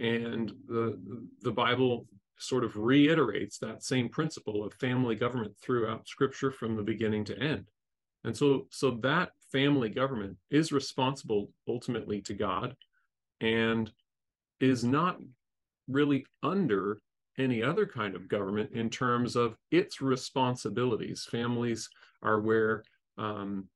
and 0.00 0.52
the, 0.66 0.98
the 1.42 1.52
Bible 1.52 2.08
sort 2.38 2.64
of 2.64 2.76
reiterates 2.76 3.56
that 3.58 3.84
same 3.84 4.08
principle 4.08 4.64
of 4.64 4.74
family 4.74 5.14
government 5.14 5.54
throughout 5.62 6.08
Scripture 6.08 6.50
from 6.50 6.74
the 6.74 6.82
beginning 6.82 7.24
to 7.26 7.38
end. 7.38 7.66
And 8.24 8.36
so, 8.36 8.66
so 8.70 8.98
that 9.02 9.30
family 9.52 9.90
government 9.90 10.38
is 10.50 10.72
responsible 10.72 11.50
ultimately 11.68 12.20
to 12.22 12.34
God 12.34 12.74
and 13.40 13.92
is 14.60 14.82
not 14.82 15.18
really 15.86 16.26
under 16.42 16.98
any 17.38 17.62
other 17.62 17.86
kind 17.86 18.14
of 18.14 18.28
government 18.28 18.70
in 18.72 18.90
terms 18.90 19.36
of 19.36 19.56
its 19.70 20.00
responsibilities. 20.00 21.26
Families 21.30 21.88
are 22.22 22.40
where 22.40 22.84
um, 23.18 23.68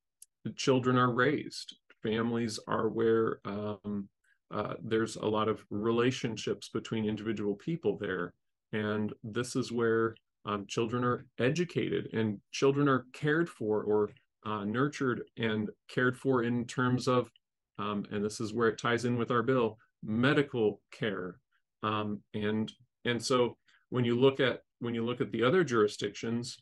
children 0.56 0.96
are 0.96 1.12
raised. 1.12 1.76
Families 2.02 2.58
are 2.68 2.88
where 2.88 3.40
um, 3.44 4.08
uh, 4.50 4.74
there's 4.82 5.16
a 5.16 5.26
lot 5.26 5.48
of 5.48 5.64
relationships 5.70 6.68
between 6.68 7.04
individual 7.04 7.54
people 7.54 7.96
there. 7.98 8.34
And 8.72 9.12
this 9.24 9.56
is 9.56 9.72
where 9.72 10.14
um, 10.44 10.66
children 10.68 11.02
are 11.02 11.26
educated 11.38 12.10
and 12.12 12.38
children 12.52 12.88
are 12.88 13.06
cared 13.12 13.48
for 13.48 13.82
or 13.82 14.10
uh, 14.44 14.64
nurtured 14.64 15.22
and 15.36 15.70
cared 15.88 16.16
for 16.16 16.44
in 16.44 16.64
terms 16.66 17.08
of, 17.08 17.30
um, 17.78 18.04
and 18.12 18.24
this 18.24 18.40
is 18.40 18.52
where 18.52 18.68
it 18.68 18.78
ties 18.78 19.04
in 19.04 19.16
with 19.16 19.30
our 19.30 19.42
bill, 19.42 19.78
medical 20.04 20.80
care 20.92 21.40
um, 21.82 22.20
and 22.34 22.72
and 23.06 23.22
so 23.22 23.56
when 23.90 24.04
you 24.04 24.18
look 24.18 24.40
at 24.40 24.60
when 24.80 24.94
you 24.94 25.04
look 25.04 25.20
at 25.20 25.32
the 25.32 25.42
other 25.42 25.64
jurisdictions, 25.64 26.58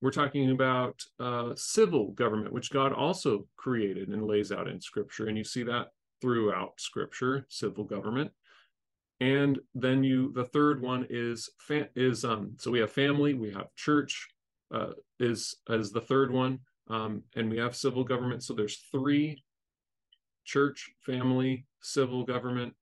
we're 0.00 0.10
talking 0.10 0.50
about 0.50 1.02
uh, 1.18 1.52
civil 1.56 2.12
government, 2.12 2.52
which 2.52 2.70
God 2.70 2.92
also 2.92 3.46
created 3.56 4.08
and 4.08 4.24
lays 4.24 4.52
out 4.52 4.68
in 4.68 4.80
Scripture, 4.80 5.26
and 5.26 5.36
you 5.36 5.44
see 5.44 5.62
that 5.64 5.88
throughout 6.20 6.80
Scripture, 6.80 7.46
civil 7.48 7.84
government. 7.84 8.30
And 9.20 9.58
then 9.74 10.02
you, 10.02 10.32
the 10.32 10.44
third 10.44 10.80
one 10.80 11.06
is 11.10 11.50
is 11.94 12.24
um. 12.24 12.52
So 12.58 12.70
we 12.70 12.80
have 12.80 12.92
family, 12.92 13.34
we 13.34 13.50
have 13.52 13.74
church, 13.76 14.28
uh, 14.74 14.92
is 15.18 15.56
as 15.68 15.92
the 15.92 16.00
third 16.00 16.32
one, 16.32 16.60
um, 16.88 17.22
and 17.36 17.50
we 17.50 17.58
have 17.58 17.76
civil 17.76 18.04
government. 18.04 18.42
So 18.42 18.54
there's 18.54 18.84
three: 18.90 19.44
church, 20.46 20.90
family, 21.04 21.66
civil 21.82 22.24
government. 22.24 22.72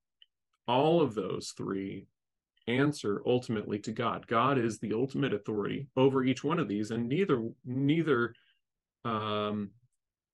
All 0.68 1.00
of 1.02 1.14
those 1.16 1.52
three 1.56 2.06
answer 2.68 3.22
ultimately 3.26 3.78
to 3.80 3.92
God. 3.92 4.26
God 4.28 4.58
is 4.58 4.78
the 4.78 4.94
ultimate 4.94 5.34
authority 5.34 5.88
over 5.96 6.24
each 6.24 6.44
one 6.44 6.60
of 6.60 6.68
these, 6.68 6.90
and 6.92 7.08
neither 7.08 7.42
neither 7.64 8.34
um, 9.04 9.70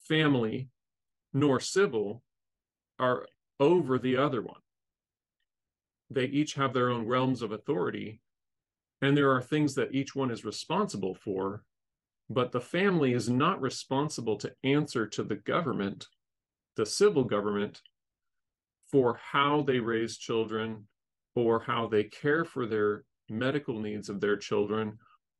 family 0.00 0.68
nor 1.32 1.60
civil 1.60 2.22
are 2.98 3.26
over 3.60 3.98
the 3.98 4.16
other 4.16 4.42
one. 4.42 4.60
they 6.10 6.24
each 6.26 6.54
have 6.54 6.72
their 6.72 6.90
own 6.90 7.06
realms 7.06 7.42
of 7.42 7.52
authority 7.52 8.20
and 9.02 9.16
there 9.16 9.30
are 9.32 9.42
things 9.42 9.74
that 9.74 9.94
each 9.94 10.14
one 10.14 10.30
is 10.30 10.44
responsible 10.44 11.14
for 11.14 11.64
but 12.30 12.52
the 12.52 12.60
family 12.60 13.12
is 13.12 13.28
not 13.28 13.60
responsible 13.60 14.36
to 14.36 14.52
answer 14.64 15.06
to 15.06 15.22
the 15.22 15.36
government 15.36 16.08
the 16.76 16.86
civil 16.86 17.24
government 17.24 17.82
for 18.94 19.18
how 19.32 19.60
they 19.62 19.80
raise 19.80 20.18
children 20.18 20.86
or 21.34 21.58
how 21.58 21.88
they 21.88 22.04
care 22.04 22.44
for 22.44 22.64
their 22.64 23.02
medical 23.28 23.80
needs 23.80 24.08
of 24.08 24.20
their 24.20 24.36
children 24.36 24.96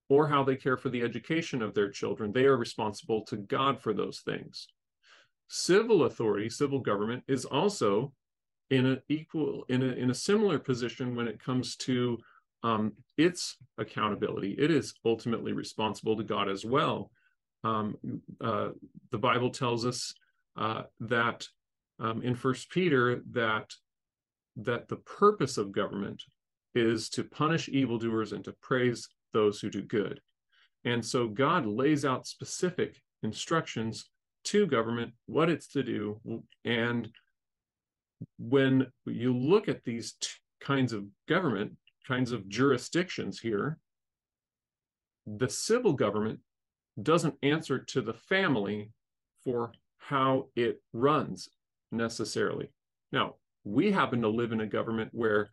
or 0.08 0.26
how 0.26 0.42
they 0.42 0.56
care 0.56 0.76
for 0.76 0.88
the 0.88 1.02
education 1.02 1.62
of 1.62 1.73
their 1.73 1.88
children 1.88 2.32
they 2.32 2.46
are 2.46 2.56
responsible 2.56 3.25
to 3.25 3.37
god 3.37 3.80
for 3.80 3.94
those 3.94 4.23
things 4.25 4.66
civil 5.46 6.02
authority 6.02 6.50
civil 6.50 6.80
government 6.80 7.23
is 7.28 7.44
also 7.44 8.12
in 8.70 8.87
an 8.87 9.00
equal 9.08 9.64
in 9.68 9.84
a 9.84 9.92
in 9.92 10.11
a 10.11 10.14
similar 10.14 10.58
position 10.58 11.14
when 11.14 11.28
it 11.28 11.38
comes 11.38 11.76
to 11.76 12.18
um, 12.64 12.94
its 13.18 13.56
accountability. 13.76 14.52
It 14.58 14.70
is 14.70 14.94
ultimately 15.04 15.52
responsible 15.52 16.16
to 16.16 16.25
God 16.25 16.49
as 16.49 16.64
well. 16.64 17.11
Um, 17.62 17.99
uh, 18.40 18.70
the 19.12 19.18
Bible 19.18 19.50
tells 19.50 19.84
us 19.84 20.14
uh, 20.56 20.84
that 21.00 21.46
um, 22.00 22.22
in 22.22 22.34
First 22.34 22.70
Peter 22.70 23.22
that 23.32 23.70
that 24.56 24.86
the 24.88 24.96
purpose 24.96 25.58
of 25.58 25.72
government 25.72 26.22
is 26.76 27.08
to 27.08 27.24
punish 27.24 27.68
evildoers 27.68 28.32
and 28.32 28.44
to 28.44 28.54
praise 28.62 29.08
those 29.32 29.58
who 29.58 29.68
do 29.68 29.82
good. 29.82 30.20
And 30.84 31.04
so 31.04 31.26
God 31.26 31.66
lays 31.66 32.04
out 32.04 32.28
specific 32.28 33.00
instructions 33.24 34.08
to 34.44 34.66
government 34.66 35.12
what 35.26 35.50
it's 35.50 35.66
to 35.68 35.82
do 35.82 36.20
and 36.64 37.08
when 38.38 38.86
you 39.06 39.36
look 39.36 39.68
at 39.68 39.84
these 39.84 40.14
kinds 40.60 40.92
of 40.92 41.04
government, 41.28 41.72
kinds 42.06 42.32
of 42.32 42.48
jurisdictions 42.48 43.40
here, 43.40 43.78
the 45.26 45.48
civil 45.48 45.92
government 45.92 46.40
doesn't 47.02 47.34
answer 47.42 47.78
to 47.78 48.02
the 48.02 48.14
family 48.14 48.90
for 49.44 49.72
how 49.98 50.48
it 50.54 50.80
runs 50.92 51.48
necessarily. 51.96 52.70
Now, 53.12 53.36
we 53.64 53.90
happen 53.90 54.20
to 54.22 54.28
live 54.28 54.52
in 54.52 54.60
a 54.60 54.66
government 54.66 55.10
where 55.12 55.50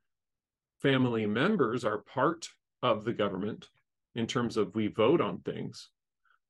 family 0.82 1.26
members 1.26 1.86
are 1.86 2.00
part 2.00 2.50
of 2.84 3.06
the 3.06 3.14
government 3.14 3.68
in 4.16 4.28
terms 4.28 4.58
of 4.58 4.76
we 4.76 4.88
vote 4.88 5.22
on 5.22 5.40
things, 5.40 5.90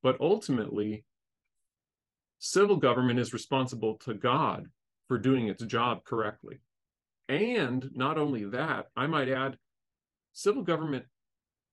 but 0.02 0.20
ultimately, 0.20 1.06
civil 2.40 2.78
government 2.78 3.20
is 3.20 3.34
responsible 3.34 3.96
to 3.98 4.14
God 4.14 4.66
for 5.08 5.20
doing 5.20 5.48
its 5.48 5.64
job 5.66 6.04
correctly. 6.04 6.62
And 7.30 7.90
not 7.94 8.18
only 8.18 8.46
that, 8.46 8.88
I 8.96 9.08
might 9.08 9.30
add, 9.30 9.58
civil 10.34 10.64
government, 10.64 11.06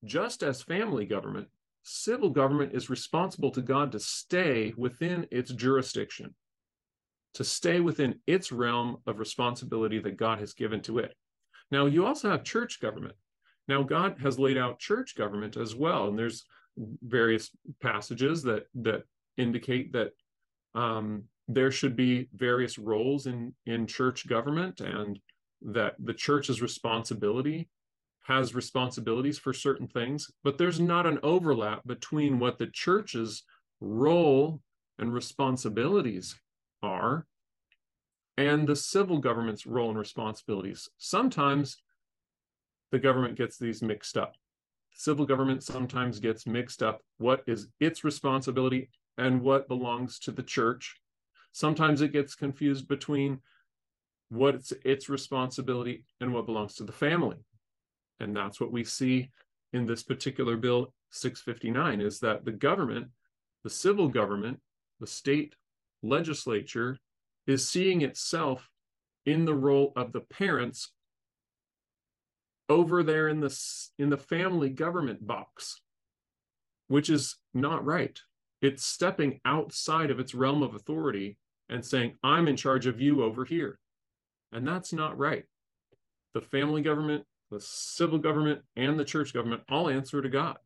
just 0.03 0.43
as 0.43 0.61
family 0.61 1.05
government, 1.05 1.47
civil 1.83 2.29
government 2.29 2.73
is 2.73 2.89
responsible 2.89 3.51
to 3.51 3.61
God 3.61 3.91
to 3.93 3.99
stay 3.99 4.73
within 4.77 5.25
its 5.31 5.51
jurisdiction, 5.51 6.35
to 7.35 7.43
stay 7.43 7.79
within 7.79 8.19
its 8.27 8.51
realm 8.51 8.97
of 9.05 9.19
responsibility 9.19 9.99
that 9.99 10.17
God 10.17 10.39
has 10.39 10.53
given 10.53 10.81
to 10.81 10.99
it. 10.99 11.13
Now, 11.71 11.85
you 11.85 12.05
also 12.05 12.29
have 12.29 12.43
church 12.43 12.79
government. 12.79 13.15
Now, 13.67 13.83
God 13.83 14.17
has 14.21 14.39
laid 14.39 14.57
out 14.57 14.79
church 14.79 15.15
government 15.15 15.55
as 15.55 15.75
well, 15.75 16.07
and 16.07 16.17
there's 16.17 16.45
various 17.03 17.51
passages 17.81 18.41
that 18.43 18.65
that 18.73 19.03
indicate 19.37 19.93
that 19.93 20.11
um, 20.75 21.23
there 21.47 21.71
should 21.71 21.95
be 21.95 22.29
various 22.35 22.77
roles 22.77 23.25
in 23.25 23.53
in 23.65 23.87
church 23.87 24.27
government 24.27 24.81
and 24.81 25.19
that 25.61 25.95
the 25.99 26.13
church's 26.13 26.61
responsibility 26.61 27.67
has 28.23 28.55
responsibilities 28.55 29.39
for 29.39 29.51
certain 29.51 29.87
things 29.87 30.29
but 30.43 30.57
there's 30.57 30.79
not 30.79 31.07
an 31.07 31.19
overlap 31.23 31.85
between 31.85 32.39
what 32.39 32.57
the 32.57 32.67
church's 32.67 33.43
role 33.81 34.61
and 34.99 35.11
responsibilities 35.13 36.39
are 36.81 37.25
and 38.37 38.67
the 38.67 38.75
civil 38.75 39.17
government's 39.17 39.65
role 39.65 39.89
and 39.89 39.99
responsibilities. 39.99 40.89
Sometimes 40.97 41.81
the 42.91 42.99
government 42.99 43.35
gets 43.35 43.57
these 43.57 43.81
mixed 43.81 44.17
up. 44.17 44.35
Civil 44.93 45.25
government 45.25 45.63
sometimes 45.63 46.19
gets 46.19 46.47
mixed 46.47 46.81
up 46.81 47.01
what 47.17 47.43
is 47.47 47.67
its 47.79 48.03
responsibility 48.03 48.89
and 49.17 49.41
what 49.41 49.67
belongs 49.67 50.19
to 50.19 50.31
the 50.31 50.43
church. 50.43 50.95
Sometimes 51.51 52.01
it 52.01 52.13
gets 52.13 52.35
confused 52.35 52.87
between 52.87 53.39
what's 54.29 54.71
its 54.85 55.09
responsibility 55.09 56.05
and 56.21 56.33
what 56.33 56.45
belongs 56.45 56.75
to 56.75 56.83
the 56.83 56.91
family. 56.91 57.37
And 58.19 58.35
that's 58.35 58.61
what 58.61 58.71
we 58.71 58.83
see 58.83 59.31
in 59.73 59.85
this 59.85 60.03
particular 60.03 60.55
bill 60.57 60.93
659 61.11 62.01
is 62.01 62.19
that 62.19 62.45
the 62.45 62.51
government, 62.51 63.07
the 63.63 63.69
civil 63.69 64.07
government, 64.07 64.59
the 64.99 65.07
state 65.07 65.55
legislature 66.01 66.97
is 67.47 67.67
seeing 67.67 68.01
itself 68.01 68.69
in 69.25 69.45
the 69.45 69.55
role 69.55 69.91
of 69.95 70.11
the 70.11 70.21
parents 70.21 70.91
over 72.67 73.03
there 73.03 73.27
in 73.27 73.39
the 73.39 73.59
in 73.97 74.09
the 74.09 74.17
family 74.17 74.69
government 74.69 75.25
box 75.25 75.81
which 76.87 77.09
is 77.09 77.37
not 77.53 77.83
right 77.85 78.19
it's 78.61 78.85
stepping 78.85 79.39
outside 79.45 80.11
of 80.11 80.19
its 80.19 80.35
realm 80.35 80.63
of 80.63 80.75
authority 80.75 81.37
and 81.69 81.85
saying, 81.85 82.15
I'm 82.23 82.47
in 82.47 82.57
charge 82.57 82.87
of 82.87 82.99
you 82.99 83.23
over 83.23 83.45
here. 83.45 83.79
And 84.51 84.67
that's 84.67 84.91
not 84.91 85.17
right. 85.17 85.45
The 86.33 86.41
family 86.41 86.81
government, 86.81 87.23
the 87.51 87.61
civil 87.61 88.17
government, 88.17 88.61
and 88.75 88.99
the 88.99 89.05
church 89.05 89.33
government 89.33 89.61
all 89.69 89.89
answer 89.89 90.21
to 90.21 90.29
God. 90.29 90.57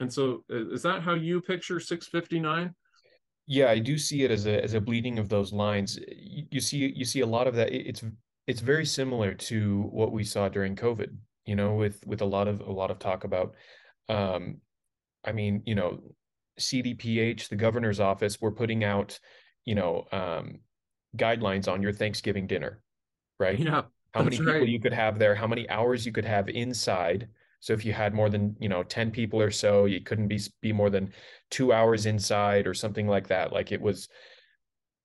And 0.00 0.12
so 0.12 0.44
is 0.48 0.82
that 0.82 1.02
how 1.02 1.14
you 1.14 1.40
picture 1.40 1.78
659? 1.78 2.74
Yeah, 3.46 3.70
I 3.70 3.78
do 3.78 3.98
see 3.98 4.22
it 4.22 4.30
as 4.30 4.46
a 4.46 4.62
as 4.62 4.74
a 4.74 4.80
bleeding 4.80 5.18
of 5.18 5.28
those 5.28 5.52
lines. 5.52 5.98
You, 6.08 6.44
you 6.50 6.60
see 6.60 6.92
you 6.94 7.04
see 7.04 7.20
a 7.20 7.26
lot 7.26 7.46
of 7.46 7.54
that. 7.56 7.72
It's 7.72 8.02
it's 8.46 8.60
very 8.60 8.86
similar 8.86 9.34
to 9.34 9.82
what 9.90 10.12
we 10.12 10.24
saw 10.24 10.48
during 10.48 10.76
COVID, 10.76 11.14
you 11.46 11.56
know, 11.56 11.74
with 11.74 12.06
with 12.06 12.22
a 12.22 12.26
lot 12.26 12.48
of 12.48 12.60
a 12.60 12.72
lot 12.72 12.90
of 12.90 12.98
talk 12.98 13.24
about 13.24 13.54
um 14.08 14.58
I 15.24 15.32
mean, 15.32 15.62
you 15.64 15.74
know, 15.74 16.00
CDPH, 16.60 17.48
the 17.48 17.56
governor's 17.56 18.00
office, 18.00 18.40
were 18.40 18.52
putting 18.52 18.84
out, 18.84 19.18
you 19.64 19.74
know, 19.74 20.06
um, 20.12 20.60
guidelines 21.16 21.70
on 21.70 21.82
your 21.82 21.92
Thanksgiving 21.92 22.46
dinner, 22.46 22.82
right? 23.38 23.58
Yeah. 23.58 23.82
How 24.12 24.22
many 24.22 24.36
people 24.36 24.52
right. 24.52 24.68
you 24.68 24.80
could 24.80 24.92
have 24.92 25.18
there, 25.18 25.34
how 25.34 25.46
many 25.46 25.68
hours 25.68 26.06
you 26.06 26.12
could 26.12 26.24
have 26.24 26.48
inside. 26.48 27.28
So 27.64 27.72
if 27.72 27.82
you 27.82 27.94
had 27.94 28.12
more 28.12 28.28
than, 28.28 28.54
you 28.60 28.68
know, 28.68 28.82
10 28.82 29.10
people 29.10 29.40
or 29.40 29.50
so, 29.50 29.86
you 29.86 30.02
couldn't 30.02 30.28
be 30.28 30.38
be 30.60 30.70
more 30.70 30.90
than 30.90 31.14
2 31.50 31.72
hours 31.72 32.04
inside 32.04 32.66
or 32.66 32.74
something 32.74 33.08
like 33.08 33.28
that. 33.28 33.54
Like 33.54 33.72
it 33.72 33.80
was 33.80 34.06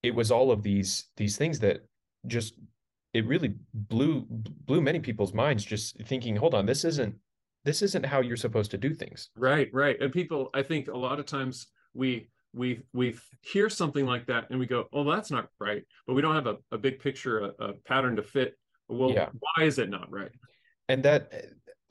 it 0.04 0.14
was 0.14 0.30
all 0.30 0.52
of 0.52 0.62
these 0.62 1.06
these 1.16 1.38
things 1.38 1.60
that 1.60 1.88
just 2.28 2.56
it 3.14 3.26
really 3.26 3.56
blew 3.74 4.26
blew 4.30 4.82
many 4.82 5.00
people's 5.00 5.34
minds 5.34 5.64
just 5.64 6.06
thinking, 6.06 6.36
hold 6.36 6.54
on, 6.54 6.66
this 6.66 6.84
isn't 6.84 7.16
this 7.64 7.82
isn't 7.82 8.06
how 8.06 8.20
you're 8.20 8.36
supposed 8.36 8.72
to 8.72 8.78
do 8.78 8.94
things. 8.94 9.30
Right 9.38 9.70
right. 9.72 9.96
And 10.02 10.12
people 10.12 10.50
i 10.54 10.62
think 10.62 10.90
a 10.90 10.98
lot 10.98 11.18
of 11.18 11.26
times 11.26 11.68
we 11.94 12.28
we 12.54 12.82
we 12.92 13.16
hear 13.40 13.70
something 13.70 14.06
like 14.06 14.26
that 14.26 14.50
and 14.50 14.60
we 14.60 14.66
go 14.66 14.84
oh 14.92 15.10
that's 15.10 15.32
not 15.32 15.48
right. 15.62 15.84
But 16.06 16.16
we 16.16 16.22
don't 16.22 16.36
have 16.36 16.48
a, 16.48 16.58
a 16.74 16.78
big 16.78 17.00
picture 17.00 17.40
a, 17.40 17.68
a 17.68 17.74
pattern 17.86 18.18
to 18.18 18.24
fit. 18.24 18.58
Well 18.90 19.12
yeah. 19.12 19.30
why 19.40 19.64
is 19.64 19.80
it 19.80 19.90
not 19.90 20.12
right? 20.12 20.32
And 20.90 21.04
that 21.04 21.32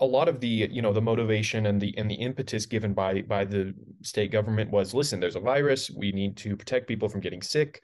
a 0.00 0.06
lot 0.06 0.28
of 0.28 0.40
the 0.40 0.68
you 0.70 0.82
know 0.82 0.92
the 0.92 1.02
motivation 1.02 1.66
and 1.66 1.80
the 1.80 1.96
and 1.98 2.10
the 2.10 2.14
impetus 2.14 2.66
given 2.66 2.94
by 2.94 3.22
by 3.22 3.44
the 3.44 3.74
state 4.02 4.30
government 4.30 4.70
was 4.70 4.94
listen 4.94 5.18
there's 5.18 5.36
a 5.36 5.40
virus 5.40 5.90
we 5.90 6.12
need 6.12 6.36
to 6.36 6.56
protect 6.56 6.86
people 6.86 7.08
from 7.08 7.20
getting 7.20 7.42
sick 7.42 7.82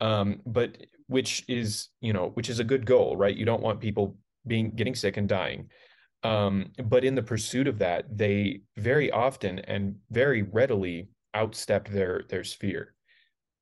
um, 0.00 0.40
but 0.46 0.76
which 1.06 1.44
is 1.48 1.88
you 2.00 2.12
know 2.12 2.30
which 2.34 2.48
is 2.48 2.58
a 2.58 2.64
good 2.64 2.84
goal 2.84 3.16
right 3.16 3.36
you 3.36 3.44
don't 3.44 3.62
want 3.62 3.80
people 3.80 4.16
being 4.46 4.70
getting 4.74 4.94
sick 4.94 5.16
and 5.16 5.28
dying 5.28 5.68
um, 6.24 6.70
but 6.84 7.04
in 7.04 7.14
the 7.14 7.22
pursuit 7.22 7.66
of 7.66 7.78
that, 7.78 8.04
they 8.16 8.60
very 8.76 9.10
often 9.10 9.58
and 9.60 9.96
very 10.10 10.42
readily 10.42 11.08
outstepped 11.34 11.88
their 11.88 12.22
their 12.28 12.44
sphere. 12.44 12.94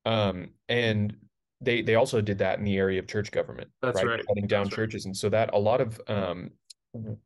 Um, 0.05 0.51
and 0.69 1.17
they 1.61 1.83
they 1.83 1.95
also 1.95 2.21
did 2.21 2.39
that 2.39 2.59
in 2.59 2.65
the 2.65 2.77
area 2.77 2.99
of 2.99 3.07
church 3.07 3.31
government, 3.33 3.71
That's 3.81 3.97
right? 3.97 4.07
right. 4.07 4.27
Cutting 4.27 4.47
down 4.47 4.65
That's 4.65 4.77
churches, 4.77 5.05
right. 5.05 5.11
and 5.11 5.17
so 5.17 5.29
that 5.31 5.55
a 5.55 5.59
lot 5.59 5.81
of 5.81 6.01
um, 6.07 6.51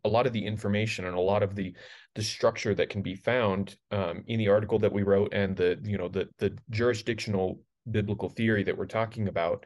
a 0.04 0.08
lot 0.08 0.26
of 0.26 0.32
the 0.32 0.44
information 0.44 1.06
and 1.06 1.16
a 1.16 1.20
lot 1.20 1.42
of 1.42 1.54
the 1.54 1.72
the 2.14 2.22
structure 2.22 2.74
that 2.74 2.90
can 2.90 3.02
be 3.02 3.14
found 3.14 3.76
um, 3.90 4.22
in 4.26 4.38
the 4.38 4.48
article 4.48 4.78
that 4.78 4.92
we 4.92 5.02
wrote 5.02 5.32
and 5.32 5.56
the 5.56 5.78
you 5.82 5.96
know 5.96 6.08
the 6.08 6.28
the 6.38 6.56
jurisdictional 6.70 7.60
biblical 7.90 8.28
theory 8.28 8.62
that 8.62 8.76
we're 8.76 8.86
talking 8.86 9.28
about 9.28 9.64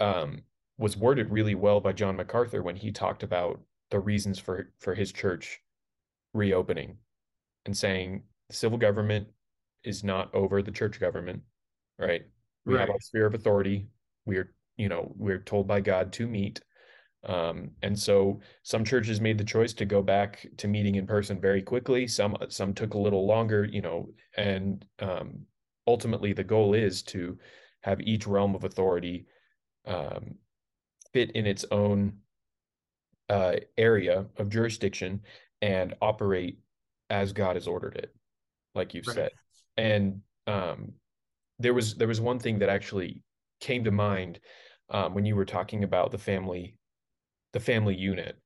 um, 0.00 0.42
was 0.78 0.96
worded 0.96 1.30
really 1.30 1.54
well 1.54 1.80
by 1.80 1.92
John 1.92 2.16
MacArthur 2.16 2.62
when 2.62 2.76
he 2.76 2.92
talked 2.92 3.22
about 3.22 3.60
the 3.90 3.98
reasons 3.98 4.38
for 4.38 4.70
for 4.78 4.94
his 4.94 5.12
church 5.12 5.60
reopening 6.32 6.96
and 7.66 7.76
saying 7.76 8.22
the 8.48 8.54
civil 8.54 8.78
government 8.78 9.26
is 9.84 10.04
not 10.04 10.32
over 10.34 10.62
the 10.62 10.70
church 10.70 11.00
government 11.00 11.42
right? 11.98 12.22
We 12.64 12.74
right. 12.74 12.80
have 12.80 12.90
our 12.90 13.00
sphere 13.00 13.26
of 13.26 13.34
authority. 13.34 13.88
We're 14.26 14.52
you 14.76 14.88
know 14.88 15.12
we're 15.16 15.38
told 15.38 15.66
by 15.66 15.80
god 15.80 16.12
to 16.14 16.26
meet 16.26 16.60
Um, 17.24 17.70
and 17.82 17.96
so 17.96 18.40
some 18.64 18.84
churches 18.84 19.20
made 19.20 19.38
the 19.38 19.44
choice 19.44 19.72
to 19.74 19.84
go 19.84 20.02
back 20.02 20.46
to 20.56 20.66
meeting 20.66 20.96
in 20.96 21.06
person 21.06 21.40
very 21.40 21.62
quickly. 21.62 22.06
Some 22.08 22.36
some 22.48 22.74
took 22.74 22.94
a 22.94 22.98
little 22.98 23.26
longer, 23.26 23.64
you 23.64 23.80
know, 23.80 24.08
and 24.36 24.84
um, 24.98 25.46
ultimately 25.86 26.32
the 26.32 26.44
goal 26.44 26.74
is 26.74 27.02
to 27.04 27.38
have 27.82 28.00
each 28.00 28.26
realm 28.26 28.54
of 28.54 28.64
authority 28.64 29.26
um, 29.86 30.34
fit 31.12 31.30
in 31.32 31.46
its 31.46 31.64
own 31.70 32.14
uh, 33.28 33.54
area 33.76 34.26
of 34.38 34.48
jurisdiction 34.48 35.20
and 35.60 35.94
operate 36.02 36.58
as 37.08 37.32
God 37.32 37.56
has 37.56 37.68
ordered 37.68 37.96
it, 37.96 38.14
like 38.74 38.94
you've 38.94 39.06
right. 39.06 39.14
said. 39.14 39.30
And 39.76 40.22
um, 40.46 40.92
there 41.58 41.74
was 41.74 41.94
there 41.94 42.08
was 42.08 42.20
one 42.20 42.40
thing 42.40 42.58
that 42.58 42.68
actually 42.68 43.22
came 43.60 43.84
to 43.84 43.92
mind 43.92 44.40
um, 44.90 45.14
when 45.14 45.24
you 45.24 45.36
were 45.36 45.44
talking 45.44 45.84
about 45.84 46.10
the 46.10 46.18
family 46.18 46.76
the 47.52 47.60
family 47.60 47.96
unit. 47.96 48.36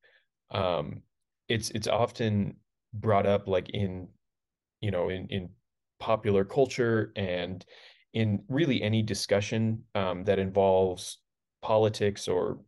Um, 0.51 1.03
it's 1.49 1.71
it's 1.71 1.89
often 1.89 2.57
brought 2.95 3.27
up 3.27 3.47
like 3.47 3.69
in 3.71 4.09
you 4.81 4.91
know 4.91 5.09
in 5.09 5.27
in 5.29 5.51
popular 5.99 6.45
culture 6.45 7.13
and 7.17 7.65
in 8.13 8.43
really 8.49 8.83
any 8.83 9.03
discussion 9.03 9.83
um, 9.95 10.25
that 10.25 10.39
involves 10.39 11.19
politics 11.63 12.29
or 12.29 12.59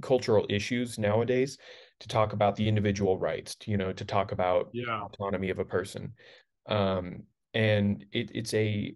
cultural 0.00 0.46
issues 0.48 0.98
nowadays 0.98 1.58
to 2.00 2.08
talk 2.08 2.32
about 2.32 2.56
the 2.56 2.68
individual 2.68 3.18
rights 3.18 3.54
to, 3.54 3.70
you 3.70 3.76
know 3.76 3.92
to 3.92 4.04
talk 4.04 4.32
about 4.32 4.68
yeah. 4.72 5.00
autonomy 5.02 5.50
of 5.50 5.58
a 5.58 5.64
person 5.64 6.12
um, 6.68 7.22
and 7.54 8.04
it, 8.12 8.30
it's 8.34 8.54
a 8.54 8.94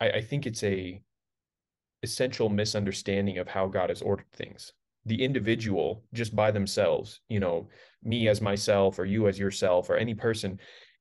I, 0.00 0.10
I 0.10 0.20
think 0.20 0.46
it's 0.46 0.62
a 0.62 1.02
essential 2.02 2.48
misunderstanding 2.48 3.38
of 3.38 3.48
how 3.48 3.66
god 3.66 3.90
has 3.90 4.02
ordered 4.02 4.30
things 4.32 4.72
the 5.08 5.22
individual 5.22 6.04
just 6.12 6.36
by 6.36 6.50
themselves, 6.50 7.20
you 7.28 7.40
know, 7.40 7.68
me 8.02 8.28
as 8.28 8.40
myself 8.40 8.98
or 8.98 9.04
you 9.04 9.26
as 9.26 9.38
yourself 9.38 9.90
or 9.90 9.96
any 9.96 10.14
person 10.14 10.60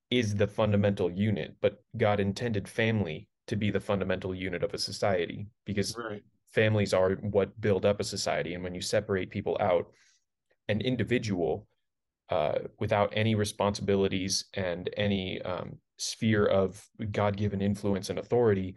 is 0.10 0.36
the 0.36 0.48
fundamental 0.48 1.12
unit, 1.12 1.56
but 1.62 1.84
God 1.98 2.20
intended 2.20 2.68
family 2.68 3.28
to 3.48 3.56
be 3.56 3.70
the 3.70 3.80
fundamental 3.80 4.34
unit 4.34 4.64
of 4.64 4.74
a 4.74 4.78
society 4.78 5.48
because 5.66 5.96
right. 5.98 6.24
families 6.50 6.94
are 6.94 7.12
what 7.16 7.60
build 7.60 7.86
up 7.86 8.00
a 8.00 8.04
society. 8.04 8.54
And 8.54 8.64
when 8.64 8.74
you 8.74 8.82
separate 8.82 9.30
people 9.30 9.58
out, 9.60 9.88
an 10.70 10.82
individual 10.82 11.68
uh, 12.30 12.60
without 12.80 13.14
any 13.16 13.36
responsibilities 13.36 14.46
and 14.54 14.90
any 14.98 15.42
um, 15.44 15.78
sphere 15.98 16.46
of 16.46 16.86
God 17.12 17.38
given 17.38 17.62
influence 17.62 18.10
and 18.10 18.20
authority, 18.20 18.76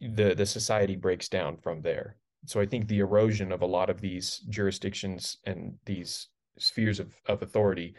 the, 0.00 0.34
the 0.34 0.46
society 0.46 0.96
breaks 0.96 1.28
down 1.28 1.58
from 1.58 1.82
there 1.82 2.16
so 2.46 2.60
I 2.60 2.66
think 2.66 2.88
the 2.88 3.00
erosion 3.00 3.52
of 3.52 3.62
a 3.62 3.66
lot 3.66 3.90
of 3.90 4.00
these 4.00 4.38
jurisdictions 4.48 5.38
and 5.46 5.74
these 5.84 6.28
spheres 6.58 7.00
of, 7.00 7.14
of 7.26 7.42
authority 7.42 7.94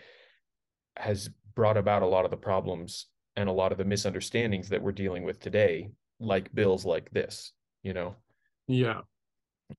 has 0.97 1.29
brought 1.55 1.77
about 1.77 2.01
a 2.01 2.07
lot 2.07 2.25
of 2.25 2.31
the 2.31 2.37
problems 2.37 3.07
and 3.35 3.47
a 3.47 3.53
lot 3.53 3.71
of 3.71 3.77
the 3.77 3.85
misunderstandings 3.85 4.69
that 4.69 4.81
we're 4.81 4.91
dealing 4.91 5.23
with 5.23 5.39
today, 5.39 5.89
like 6.19 6.53
bills 6.53 6.85
like 6.85 7.09
this, 7.11 7.53
you 7.83 7.93
know? 7.93 8.15
Yeah. 8.67 9.01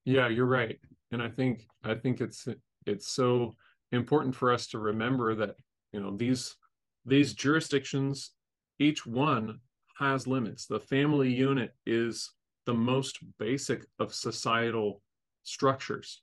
Yeah, 0.04 0.28
you're 0.28 0.46
right. 0.46 0.78
And 1.10 1.22
I 1.22 1.28
think 1.28 1.66
I 1.84 1.94
think 1.94 2.20
it's 2.20 2.48
it's 2.86 3.08
so 3.08 3.54
important 3.92 4.34
for 4.34 4.52
us 4.52 4.66
to 4.68 4.78
remember 4.78 5.34
that, 5.34 5.56
you 5.92 6.00
know, 6.00 6.16
these 6.16 6.56
these 7.04 7.34
jurisdictions, 7.34 8.30
each 8.78 9.04
one 9.04 9.58
has 9.98 10.26
limits. 10.26 10.66
The 10.66 10.80
family 10.80 11.30
unit 11.32 11.74
is 11.84 12.30
the 12.66 12.74
most 12.74 13.18
basic 13.38 13.84
of 13.98 14.14
societal 14.14 15.02
structures. 15.42 16.22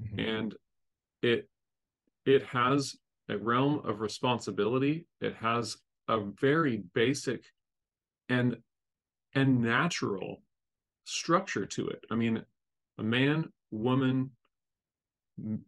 Mm-hmm. 0.00 0.18
and 0.20 0.54
it 1.22 1.48
it 2.26 2.42
has 2.42 2.96
a 3.30 3.38
realm 3.38 3.80
of 3.84 4.00
responsibility. 4.00 5.06
It 5.22 5.34
has 5.36 5.78
a 6.06 6.20
very 6.20 6.82
basic 6.94 7.44
and 8.28 8.58
and 9.34 9.62
natural 9.62 10.42
structure 11.04 11.64
to 11.64 11.88
it. 11.88 12.04
I 12.10 12.14
mean 12.14 12.44
a 12.98 13.02
man 13.02 13.50
woman 13.70 14.32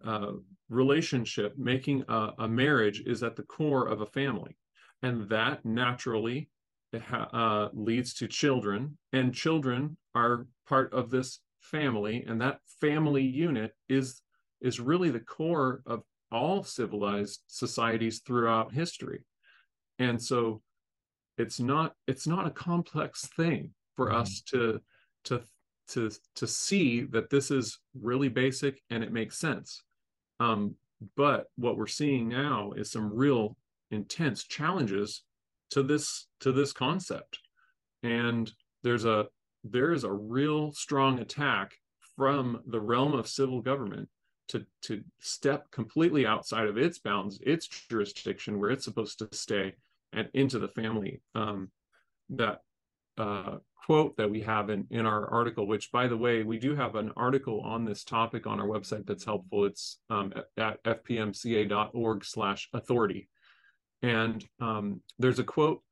uh, 0.05 0.33
relationship 0.69 1.55
making 1.57 2.05
a, 2.09 2.33
a 2.41 2.49
marriage 2.49 3.03
is 3.07 3.23
at 3.23 3.37
the 3.37 3.43
core 3.43 3.87
of 3.87 4.01
a 4.01 4.07
family. 4.07 4.57
And 5.03 5.29
that 5.29 5.65
naturally 5.65 6.49
uh, 7.13 7.69
leads 7.73 8.15
to 8.15 8.29
children, 8.29 8.97
and 9.13 9.35
children 9.35 9.97
are 10.15 10.47
part 10.67 10.93
of 10.93 11.11
this 11.11 11.41
family, 11.61 12.25
and 12.27 12.41
that 12.41 12.61
family 12.81 13.23
unit 13.23 13.73
is 13.89 14.23
is 14.61 14.81
really 14.81 15.11
the 15.11 15.21
core 15.21 15.83
of 15.87 16.03
all 16.33 16.63
civilized 16.63 17.41
societies 17.47 18.21
throughout 18.27 18.73
history. 18.73 19.25
And 19.99 20.21
so 20.21 20.63
it's 21.37 21.61
not 21.61 21.95
it's 22.07 22.27
not 22.27 22.47
a 22.47 22.51
complex 22.51 23.27
thing 23.37 23.71
for 23.97 24.09
mm-hmm. 24.09 24.17
us 24.17 24.43
to 24.51 24.81
to 25.25 25.43
to 25.89 26.11
to 26.37 26.47
see 26.47 27.03
that 27.03 27.31
this 27.31 27.51
is 27.51 27.79
really 28.01 28.29
basic 28.29 28.81
and 28.91 29.03
it 29.03 29.13
makes 29.13 29.39
sense. 29.39 29.83
Um, 30.41 30.75
but 31.17 31.47
what 31.57 31.77
we're 31.77 31.87
seeing 31.87 32.29
now 32.29 32.73
is 32.73 32.91
some 32.91 33.13
real 33.13 33.57
intense 33.91 34.45
challenges 34.45 35.23
to 35.71 35.83
this 35.83 36.27
to 36.41 36.53
this 36.53 36.73
concept. 36.73 37.39
And 38.03 38.51
there's 38.83 39.05
a 39.05 39.27
there 39.65 39.93
is 39.93 40.05
a 40.05 40.13
real 40.13 40.73
strong 40.73 41.19
attack 41.19 41.75
from 42.17 42.63
the 42.67 42.81
realm 42.81 43.15
of 43.15 43.29
civil 43.29 43.61
government 43.61 44.09
to 44.49 44.65
to 44.83 45.03
step 45.21 45.71
completely 45.71 46.27
outside 46.27 46.67
of 46.67 46.79
its 46.79 46.99
bounds 46.99 47.39
its 47.43 47.67
jurisdiction 47.67 48.59
where 48.59 48.71
it's 48.71 48.85
supposed 48.85 49.19
to 49.19 49.29
stay 49.33 49.75
and 50.13 50.29
into 50.35 50.59
the 50.59 50.69
family. 50.69 51.21
Um, 51.35 51.71
that 52.31 52.61
uh, 53.17 53.57
quote 53.87 54.17
that 54.17 54.31
we 54.31 54.41
have 54.43 54.71
in 54.71 54.87
in 54.91 55.07
our 55.07 55.29
article 55.31 55.67
which 55.67 55.91
by 55.91 56.07
the 56.07 56.17
way 56.17 56.43
we 56.43 56.59
do 56.59 56.75
have 56.75 56.95
an 56.95 57.11
article 57.17 57.61
on 57.63 57.85
this 57.85 58.05
topic 58.05 58.47
on 58.47 58.61
our 58.61 58.67
website 58.67 59.07
that's 59.07 59.25
helpful. 59.25 59.65
It's 59.65 60.01
um, 60.11 60.33
at, 60.57 60.79
at 60.85 61.05
fpmca.org 61.05 62.25
slash 62.25 62.69
authority 62.73 63.29
and 64.03 64.45
um, 64.61 65.01
there's 65.19 65.39
a 65.39 65.45
quote 65.45 65.83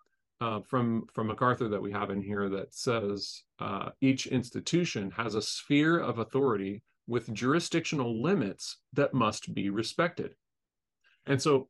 uh, 0.41 0.61
from 0.61 1.07
from 1.13 1.29
MacArthur 1.29 1.69
that 1.69 1.81
we 1.81 1.93
have 1.93 2.11
in 2.11 2.21
here 2.21 2.49
that 2.49 2.75
says 2.75 3.43
uh, 3.59 3.91
each 4.01 4.27
institution 4.27 5.11
has 5.13 5.35
a 5.35 5.43
sphere 5.43 5.99
of 5.99 6.19
authority 6.19 6.83
with 7.07 7.33
jurisdictional 7.33 8.23
limits 8.23 8.79
that 8.93 9.15
must 9.15 9.55
be 9.55 9.71
respected. 9.71 10.35
And 11.27 11.41
so, 11.41 11.69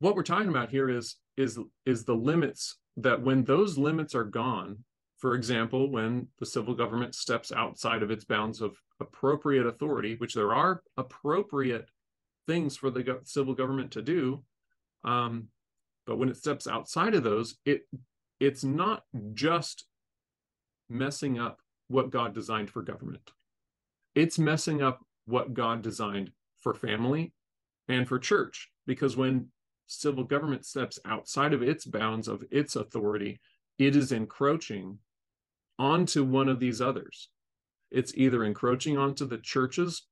what 0.00 0.14
we're 0.14 0.22
talking 0.22 0.48
about 0.48 0.70
here 0.70 0.90
is 0.90 1.16
is 1.36 1.58
is 1.86 2.04
the 2.04 2.14
limits 2.14 2.76
that 2.96 3.22
when 3.22 3.44
those 3.44 3.78
limits 3.78 4.14
are 4.14 4.24
gone, 4.24 4.84
for 5.16 5.34
example, 5.34 5.90
when 5.90 6.28
the 6.38 6.46
civil 6.46 6.74
government 6.74 7.14
steps 7.14 7.50
outside 7.50 8.02
of 8.02 8.10
its 8.10 8.24
bounds 8.24 8.60
of 8.60 8.76
appropriate 9.00 9.66
authority, 9.66 10.16
which 10.16 10.34
there 10.34 10.52
are 10.52 10.82
appropriate 10.96 11.88
things 12.46 12.76
for 12.76 12.90
the 12.90 13.20
civil 13.24 13.54
government 13.54 13.90
to 13.92 14.02
do, 14.02 14.44
um, 15.04 15.48
but 16.06 16.18
when 16.18 16.28
it 16.28 16.36
steps 16.36 16.66
outside 16.66 17.14
of 17.14 17.22
those, 17.22 17.56
it 17.64 17.82
it's 18.40 18.64
not 18.64 19.04
just 19.34 19.84
messing 20.88 21.38
up 21.38 21.60
what 21.88 22.10
God 22.10 22.34
designed 22.34 22.70
for 22.70 22.82
government. 22.82 23.30
It's 24.14 24.38
messing 24.38 24.82
up 24.82 25.04
what 25.26 25.54
God 25.54 25.82
designed 25.82 26.32
for 26.58 26.74
family 26.74 27.32
and 27.88 28.08
for 28.08 28.18
church. 28.18 28.68
Because 28.86 29.16
when 29.16 29.48
civil 29.86 30.24
government 30.24 30.66
steps 30.66 30.98
outside 31.04 31.52
of 31.52 31.62
its 31.62 31.84
bounds 31.84 32.26
of 32.26 32.44
its 32.50 32.74
authority, 32.74 33.40
it 33.78 33.94
is 33.94 34.10
encroaching 34.10 34.98
onto 35.78 36.24
one 36.24 36.48
of 36.48 36.58
these 36.58 36.80
others. 36.80 37.28
It's 37.90 38.12
either 38.16 38.44
encroaching 38.44 38.98
onto 38.98 39.26
the 39.26 39.38
church's 39.38 40.02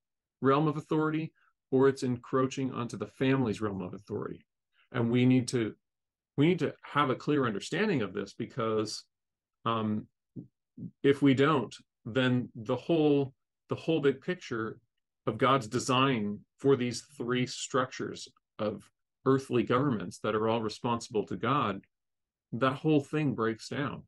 realm 0.41 0.69
of 0.69 0.77
authority 0.77 1.33
or 1.73 1.89
it's 1.89 2.03
encroaching 2.03 2.73
onto 2.73 2.97
the 2.97 3.07
family's 3.07 3.61
realm 3.61 3.81
of 3.83 3.95
authority 3.95 4.45
and 4.93 5.11
we 5.11 5.27
need 5.27 5.49
to 5.49 5.75
we 6.37 6.47
need 6.47 6.59
to 6.61 6.75
have 6.83 7.11
a 7.11 7.15
clear 7.15 7.47
understanding 7.47 8.03
of 8.03 8.15
this 8.15 8.33
because 8.33 9.05
um, 9.67 10.07
if 11.03 11.21
we 11.23 11.35
don't 11.35 11.75
then 12.05 12.49
the 12.55 12.77
whole 12.77 13.35
the 13.69 13.75
whole 13.75 14.01
big 14.01 14.21
picture 14.21 14.79
of 15.27 15.39
god's 15.39 15.67
design 15.67 16.39
for 16.59 16.77
these 16.77 17.03
three 17.17 17.47
structures 17.47 18.29
of 18.59 18.89
earthly 19.27 19.63
governments 19.63 20.19
that 20.23 20.35
are 20.35 20.49
all 20.49 20.63
responsible 20.63 21.27
to 21.27 21.37
god 21.37 21.81
that 22.53 22.75
whole 22.75 23.01
thing 23.01 23.35
breaks 23.35 23.69
down. 23.69 24.03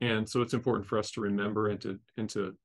And 0.00 0.28
so 0.28 0.42
it's 0.42 0.54
important 0.54 0.86
for 0.86 0.98
us 0.98 1.10
to 1.12 1.20
remember 1.20 1.68
and 1.68 1.80
to 1.82 1.98
and 2.16 2.28
to 2.30 2.56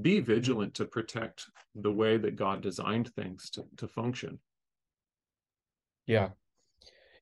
be 0.00 0.20
vigilant 0.20 0.74
to 0.74 0.84
protect 0.84 1.46
the 1.74 1.92
way 1.92 2.16
that 2.16 2.36
god 2.36 2.60
designed 2.60 3.12
things 3.14 3.50
to, 3.50 3.64
to 3.78 3.88
function. 3.88 4.38
Yeah 6.06 6.30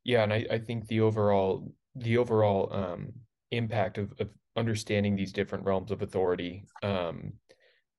yeah, 0.04 0.22
and 0.22 0.32
I, 0.32 0.46
I 0.50 0.58
think 0.58 0.86
the 0.86 1.00
overall 1.00 1.72
the 1.96 2.18
overall 2.18 2.72
um, 2.72 3.12
impact 3.50 3.98
of, 3.98 4.12
of 4.18 4.28
understanding 4.56 5.16
these 5.16 5.32
different 5.32 5.64
realms 5.64 5.90
of 5.90 6.02
authority 6.02 6.64
um, 6.82 7.32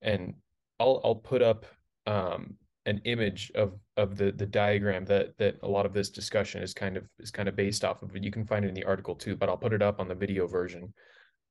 and 0.01 0.33
I'll 0.79 1.01
I'll 1.03 1.15
put 1.15 1.41
up 1.41 1.65
um, 2.05 2.55
an 2.85 3.01
image 3.05 3.51
of 3.55 3.73
of 3.97 4.17
the 4.17 4.31
the 4.31 4.45
diagram 4.45 5.05
that 5.05 5.37
that 5.37 5.57
a 5.63 5.67
lot 5.67 5.85
of 5.85 5.93
this 5.93 6.09
discussion 6.09 6.61
is 6.61 6.73
kind 6.73 6.97
of 6.97 7.03
is 7.19 7.31
kind 7.31 7.49
of 7.49 7.55
based 7.55 7.83
off 7.83 8.01
of. 8.03 8.15
You 8.15 8.31
can 8.31 8.45
find 8.45 8.65
it 8.65 8.69
in 8.69 8.73
the 8.73 8.83
article 8.83 9.15
too, 9.15 9.35
but 9.35 9.49
I'll 9.49 9.57
put 9.57 9.73
it 9.73 9.81
up 9.81 9.99
on 9.99 10.07
the 10.07 10.15
video 10.15 10.47
version 10.47 10.93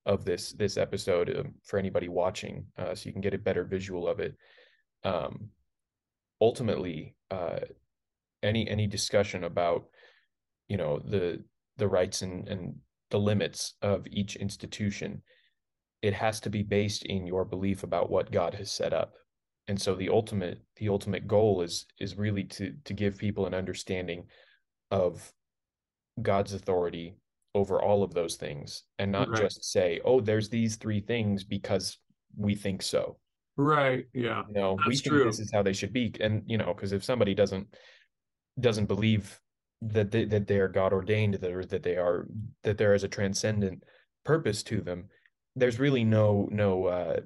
of 0.06 0.24
this 0.24 0.52
this 0.52 0.76
episode 0.76 1.34
um, 1.36 1.54
for 1.64 1.78
anybody 1.78 2.08
watching, 2.08 2.66
uh, 2.78 2.94
so 2.94 3.06
you 3.06 3.12
can 3.12 3.22
get 3.22 3.34
a 3.34 3.38
better 3.38 3.64
visual 3.64 4.08
of 4.08 4.20
it. 4.20 4.36
Um, 5.02 5.48
ultimately, 6.40 7.14
uh, 7.30 7.60
any 8.42 8.68
any 8.68 8.86
discussion 8.86 9.44
about 9.44 9.86
you 10.68 10.76
know 10.76 10.98
the 10.98 11.42
the 11.76 11.88
rights 11.88 12.22
and 12.22 12.48
and 12.48 12.74
the 13.10 13.18
limits 13.18 13.74
of 13.82 14.06
each 14.10 14.36
institution, 14.36 15.22
it 16.02 16.14
has 16.14 16.40
to 16.40 16.50
be 16.50 16.62
based 16.62 17.04
in 17.06 17.26
your 17.26 17.44
belief 17.44 17.82
about 17.82 18.10
what 18.10 18.32
God 18.32 18.54
has 18.54 18.70
set 18.70 18.92
up. 18.92 19.14
And 19.68 19.80
so 19.80 19.94
the 19.94 20.08
ultimate 20.08 20.62
the 20.76 20.88
ultimate 20.88 21.26
goal 21.26 21.62
is 21.62 21.86
is 21.98 22.16
really 22.18 22.44
to 22.44 22.74
to 22.84 22.92
give 22.92 23.16
people 23.18 23.46
an 23.46 23.54
understanding 23.54 24.26
of 24.90 25.32
God's 26.20 26.52
authority 26.52 27.16
over 27.54 27.80
all 27.80 28.02
of 28.02 28.12
those 28.12 28.36
things 28.36 28.82
and 28.98 29.12
not 29.12 29.28
right. 29.28 29.42
just 29.42 29.64
say, 29.64 30.00
oh, 30.04 30.20
there's 30.20 30.48
these 30.48 30.76
three 30.76 31.00
things 31.00 31.44
because 31.44 31.98
we 32.36 32.54
think 32.54 32.82
so. 32.82 33.16
Right. 33.56 34.06
Yeah. 34.12 34.42
You 34.48 34.54
know, 34.54 34.76
we 34.86 34.96
think 34.96 35.14
true. 35.14 35.24
this 35.24 35.38
is 35.38 35.52
how 35.52 35.62
they 35.62 35.72
should 35.72 35.92
be. 35.92 36.12
And, 36.20 36.42
you 36.46 36.58
know, 36.58 36.74
because 36.74 36.92
if 36.92 37.04
somebody 37.04 37.34
doesn't 37.34 37.68
doesn't 38.58 38.86
believe 38.86 39.40
that 39.82 40.10
they, 40.10 40.24
that 40.24 40.46
they 40.46 40.58
are 40.58 40.68
God 40.68 40.92
ordained, 40.92 41.34
that 41.34 41.52
or 41.52 41.64
that 41.64 41.82
they 41.82 41.96
are 41.96 42.26
that 42.62 42.78
there 42.78 42.94
is 42.94 43.04
a 43.04 43.08
transcendent 43.08 43.84
purpose 44.24 44.62
to 44.64 44.80
them, 44.80 45.08
there's 45.56 45.78
really 45.78 46.04
no 46.04 46.48
no 46.50 46.86
uh 46.86 47.20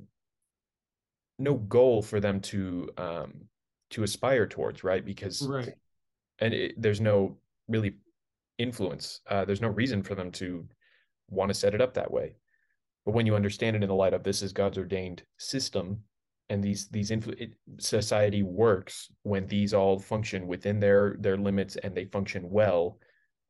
no 1.39 1.55
goal 1.55 2.03
for 2.03 2.21
them 2.21 2.41
to 2.41 2.89
um 2.97 3.33
to 3.91 4.03
aspire 4.03 4.47
towards, 4.47 4.85
right? 4.85 5.05
Because 5.05 5.47
right. 5.47 5.75
and 6.41 6.53
it, 6.53 6.81
there's 6.81 7.01
no 7.01 7.39
really 7.69 7.95
influence. 8.59 9.21
Uh, 9.29 9.45
there's 9.45 9.61
no 9.61 9.69
reason 9.69 10.03
for 10.03 10.15
them 10.15 10.31
to 10.33 10.67
want 11.31 11.49
to 11.49 11.55
set 11.55 11.75
it 11.75 11.81
up 11.81 11.95
that 11.95 12.11
way. 12.11 12.35
But 13.05 13.15
when 13.15 13.27
you 13.27 13.37
understand 13.37 13.77
it 13.77 13.83
in 13.83 13.89
the 13.89 13.95
light 13.95 14.15
of 14.15 14.23
this 14.23 14.43
is 14.43 14.53
God's 14.53 14.79
ordained 14.79 15.23
system, 15.39 16.03
and 16.51 16.63
these 16.63 16.89
these 16.89 17.11
influ- 17.11 17.41
it, 17.41 17.53
society 17.79 18.43
works 18.43 19.11
when 19.23 19.47
these 19.47 19.75
all 19.75 19.99
function 19.99 20.47
within 20.47 20.81
their 20.81 21.17
their 21.21 21.37
limits 21.37 21.77
and 21.77 21.95
they 21.95 22.07
function 22.07 22.49
well, 22.51 22.99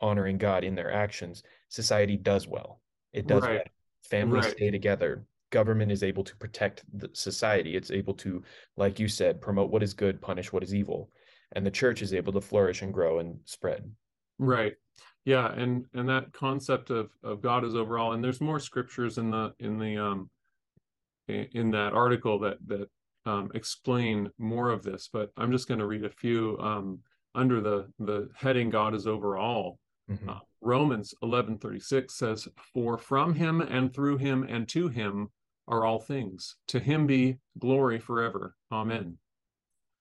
honoring 0.01 0.39
God 0.39 0.65
in 0.65 0.75
their 0.75 0.93
actions. 0.93 1.43
Society 1.69 2.17
does 2.17 2.49
well. 2.49 2.81
It 3.13 3.27
does 3.27 3.43
right. 3.43 3.55
well. 3.55 3.65
Families 4.03 4.45
right. 4.45 4.57
stay 4.57 4.71
together. 4.71 5.25
Government 5.51 5.91
is 5.91 6.03
able 6.03 6.25
to 6.25 6.37
protect 6.37 6.85
the 6.93 7.09
society. 7.13 7.75
It's 7.77 7.91
able 7.91 8.15
to, 8.15 8.43
like 8.77 8.99
you 8.99 9.09
said, 9.09 9.41
promote 9.41 9.71
what 9.71 9.83
is 9.83 9.95
good, 9.95 10.21
punish 10.21 10.53
what 10.53 10.63
is 10.63 10.75
evil, 10.75 11.11
and 11.53 11.65
the 11.65 11.71
church 11.71 12.03
is 12.03 12.13
able 12.13 12.33
to 12.35 12.41
flourish 12.41 12.83
and 12.83 12.93
grow 12.93 13.19
and 13.19 13.39
spread. 13.45 13.91
Right 14.39 14.75
yeah 15.25 15.53
and 15.53 15.85
and 15.93 16.09
that 16.09 16.33
concept 16.33 16.89
of 16.89 17.11
of 17.23 17.43
god 17.43 17.63
is 17.63 17.75
overall 17.75 18.13
and 18.13 18.25
there's 18.25 18.41
more 18.41 18.59
scriptures 18.59 19.19
in 19.19 19.31
the 19.31 19.53
in 19.59 19.79
the 19.79 19.95
um 19.97 20.31
in 21.29 21.71
that 21.71 21.93
article 21.93 22.39
that 22.39 22.59
that 22.67 22.89
um, 23.27 23.51
explain 23.55 24.31
more 24.39 24.71
of 24.71 24.83
this 24.83 25.09
but 25.13 25.31
i'm 25.37 25.53
just 25.53 25.69
going 25.69 25.81
to 25.81 25.87
read 25.87 26.05
a 26.05 26.11
few 26.11 26.57
um 26.61 26.99
under 27.35 27.61
the 27.61 27.87
the 27.99 28.29
heading 28.35 28.71
god 28.71 28.95
is 28.95 29.07
overall 29.07 29.79
mm-hmm. 30.11 30.29
uh, 30.29 30.39
romans 30.61 31.15
11:36 31.23 32.11
says 32.11 32.49
for 32.73 32.97
from 32.97 33.35
him 33.35 33.61
and 33.61 33.93
through 33.95 34.17
him 34.17 34.45
and 34.49 34.69
to 34.69 34.89
him 34.89 35.29
are 35.67 35.85
all 35.85 36.01
things 36.01 36.57
to 36.67 36.81
him 36.81 37.07
be 37.07 37.37
glory 37.59 37.99
forever 37.99 38.55
amen 38.73 39.19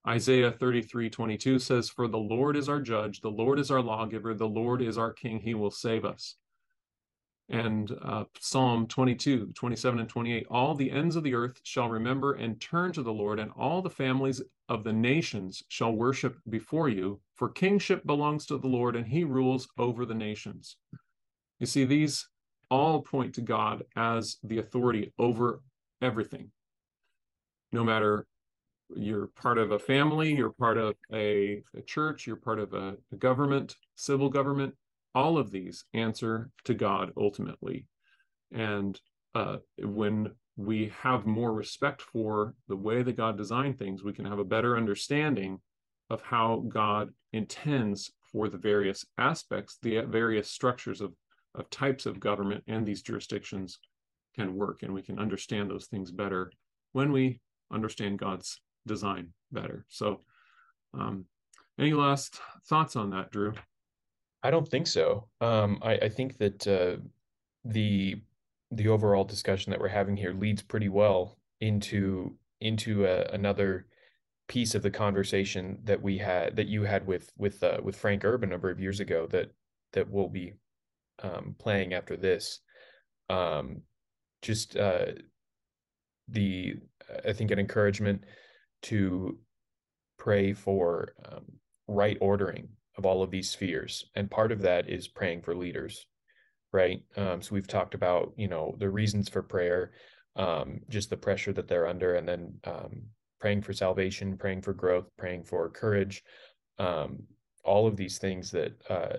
Isaiah 0.07 0.51
33 0.51 1.09
22 1.09 1.59
says, 1.59 1.89
For 1.89 2.07
the 2.07 2.17
Lord 2.17 2.55
is 2.55 2.69
our 2.69 2.79
judge, 2.79 3.19
the 3.19 3.29
Lord 3.29 3.59
is 3.59 3.69
our 3.69 3.81
lawgiver, 3.81 4.33
the 4.33 4.47
Lord 4.47 4.81
is 4.81 4.97
our 4.97 5.11
king, 5.11 5.41
he 5.41 5.53
will 5.53 5.69
save 5.69 6.05
us. 6.05 6.37
And 7.49 7.97
uh, 8.01 8.25
Psalm 8.39 8.87
22, 8.87 9.53
27, 9.55 9.99
and 9.99 10.09
28 10.09 10.47
All 10.49 10.75
the 10.75 10.91
ends 10.91 11.15
of 11.15 11.23
the 11.23 11.33
earth 11.33 11.59
shall 11.63 11.87
remember 11.87 12.33
and 12.33 12.59
turn 12.59 12.91
to 12.93 13.01
the 13.01 13.13
Lord, 13.13 13.39
and 13.39 13.51
all 13.57 13.81
the 13.81 13.89
families 13.89 14.41
of 14.67 14.83
the 14.83 14.91
nations 14.91 15.63
shall 15.69 15.93
worship 15.93 16.37
before 16.49 16.89
you. 16.89 17.21
For 17.35 17.49
kingship 17.49 18.05
belongs 18.05 18.45
to 18.47 18.57
the 18.57 18.67
Lord, 18.67 18.95
and 18.95 19.07
he 19.07 19.23
rules 19.23 19.69
over 19.77 20.05
the 20.05 20.15
nations. 20.15 20.75
You 21.59 21.67
see, 21.67 21.85
these 21.85 22.27
all 22.69 23.01
point 23.01 23.35
to 23.35 23.41
God 23.41 23.83
as 23.95 24.37
the 24.43 24.57
authority 24.57 25.13
over 25.17 25.61
everything, 26.01 26.51
no 27.71 27.83
matter 27.83 28.27
you're 28.95 29.27
part 29.27 29.57
of 29.57 29.71
a 29.71 29.79
family, 29.79 30.33
you're 30.33 30.51
part 30.51 30.77
of 30.77 30.95
a, 31.13 31.61
a 31.75 31.81
church, 31.81 32.25
you're 32.25 32.35
part 32.35 32.59
of 32.59 32.73
a, 32.73 32.95
a 33.11 33.15
government, 33.17 33.75
civil 33.95 34.29
government. 34.29 34.73
All 35.17 35.39
of 35.39 35.49
these 35.49 35.83
answer 35.95 36.51
to 36.65 36.75
God 36.75 37.11
ultimately. 37.17 37.87
And 38.51 39.01
uh, 39.33 39.57
when 39.79 40.29
we 40.57 40.93
have 41.01 41.25
more 41.25 41.51
respect 41.51 42.03
for 42.03 42.53
the 42.67 42.75
way 42.75 43.01
that 43.01 43.17
God 43.17 43.35
designed 43.35 43.79
things, 43.79 44.03
we 44.03 44.13
can 44.13 44.25
have 44.25 44.37
a 44.37 44.51
better 44.55 44.77
understanding 44.77 45.59
of 46.11 46.21
how 46.21 46.65
God 46.67 47.09
intends 47.33 48.11
for 48.31 48.47
the 48.47 48.59
various 48.59 49.03
aspects, 49.17 49.79
the 49.81 50.01
various 50.01 50.51
structures 50.51 51.01
of, 51.01 51.13
of 51.55 51.67
types 51.71 52.05
of 52.05 52.19
government 52.19 52.63
and 52.67 52.85
these 52.85 53.01
jurisdictions 53.01 53.79
can 54.35 54.53
work. 54.53 54.83
And 54.83 54.93
we 54.93 55.01
can 55.01 55.17
understand 55.17 55.67
those 55.71 55.87
things 55.87 56.11
better 56.11 56.51
when 56.91 57.11
we 57.11 57.41
understand 57.71 58.19
God's 58.19 58.61
design 58.85 59.33
better. 59.51 59.83
So, 59.89 60.21
um, 60.93 61.25
any 61.79 61.93
last 61.93 62.39
thoughts 62.67 62.95
on 62.95 63.09
that, 63.09 63.31
Drew? 63.31 63.53
I 64.43 64.51
don't 64.51 64.67
think 64.67 64.87
so. 64.87 65.27
Um, 65.41 65.79
I, 65.81 65.93
I 65.93 66.09
think 66.09 66.37
that 66.37 66.67
uh, 66.67 66.97
the 67.65 68.21
the 68.71 68.87
overall 68.89 69.23
discussion 69.23 69.71
that 69.71 69.79
we're 69.79 69.87
having 69.87 70.17
here 70.17 70.33
leads 70.33 70.61
pretty 70.61 70.89
well 70.89 71.37
into 71.61 72.35
into 72.61 73.05
a, 73.05 73.23
another 73.33 73.87
piece 74.47 74.75
of 74.75 74.81
the 74.81 74.91
conversation 74.91 75.77
that 75.83 76.01
we 76.01 76.17
had 76.17 76.55
that 76.55 76.67
you 76.67 76.83
had 76.83 77.05
with 77.05 77.31
with 77.37 77.63
uh, 77.63 77.79
with 77.83 77.95
Frank 77.95 78.23
Erb 78.23 78.43
a 78.43 78.47
number 78.47 78.69
of 78.69 78.79
years 78.79 78.99
ago 78.99 79.27
that 79.27 79.51
that 79.93 80.09
we'll 80.09 80.29
be 80.29 80.53
um, 81.23 81.55
playing 81.57 81.93
after 81.93 82.15
this. 82.15 82.59
Um, 83.29 83.81
just 84.41 84.77
uh, 84.77 85.07
the 86.27 86.75
I 87.25 87.33
think 87.33 87.51
an 87.51 87.59
encouragement 87.59 88.23
to 88.83 89.37
pray 90.17 90.53
for 90.53 91.13
um, 91.25 91.45
right 91.87 92.17
ordering 92.21 92.69
of 92.97 93.05
all 93.05 93.23
of 93.23 93.31
these 93.31 93.49
spheres. 93.49 94.05
And 94.15 94.29
part 94.29 94.51
of 94.51 94.61
that 94.61 94.89
is 94.89 95.07
praying 95.07 95.41
for 95.41 95.55
leaders, 95.55 96.07
right? 96.71 97.01
Um, 97.15 97.41
so 97.41 97.53
we've 97.53 97.67
talked 97.67 97.93
about, 97.93 98.33
you 98.37 98.47
know, 98.47 98.75
the 98.79 98.89
reasons 98.89 99.29
for 99.29 99.41
prayer, 99.41 99.91
um, 100.35 100.81
just 100.89 101.09
the 101.09 101.17
pressure 101.17 101.53
that 101.53 101.67
they're 101.67 101.87
under, 101.87 102.15
and 102.15 102.27
then 102.27 102.53
um, 102.63 103.03
praying 103.39 103.61
for 103.61 103.73
salvation, 103.73 104.37
praying 104.37 104.61
for 104.61 104.73
growth, 104.73 105.05
praying 105.17 105.43
for 105.43 105.69
courage, 105.69 106.23
um, 106.79 107.23
all 107.63 107.87
of 107.87 107.97
these 107.97 108.17
things 108.17 108.51
that 108.51 108.73
uh, 108.89 109.17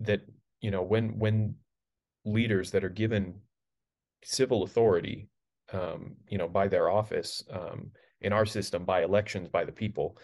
that 0.00 0.20
you 0.60 0.70
know 0.70 0.82
when 0.82 1.18
when 1.18 1.54
leaders 2.24 2.70
that 2.70 2.84
are 2.84 2.90
given 2.90 3.34
civil 4.22 4.62
authority, 4.62 5.28
um, 5.72 6.14
you 6.28 6.38
know, 6.38 6.48
by 6.48 6.68
their 6.68 6.88
office 6.88 7.44
um, 7.50 7.90
in 8.20 8.32
our 8.32 8.46
system 8.46 8.84
by 8.84 9.02
elections 9.02 9.48
by 9.48 9.64
the 9.64 9.72
people 9.72 10.16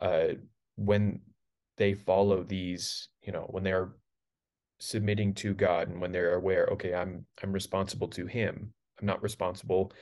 uh, 0.00 0.28
when 0.76 1.20
they 1.76 1.94
follow 1.94 2.42
these 2.42 3.08
you 3.22 3.32
know 3.32 3.46
when 3.50 3.62
they're 3.62 3.92
submitting 4.78 5.32
to 5.32 5.54
god 5.54 5.88
and 5.88 6.00
when 6.00 6.12
they're 6.12 6.34
aware 6.34 6.66
okay 6.66 6.94
i'm 6.94 7.24
i'm 7.42 7.52
responsible 7.52 8.08
to 8.08 8.26
him. 8.26 8.72
I'm 9.00 9.06
not 9.06 9.22
responsible 9.22 9.92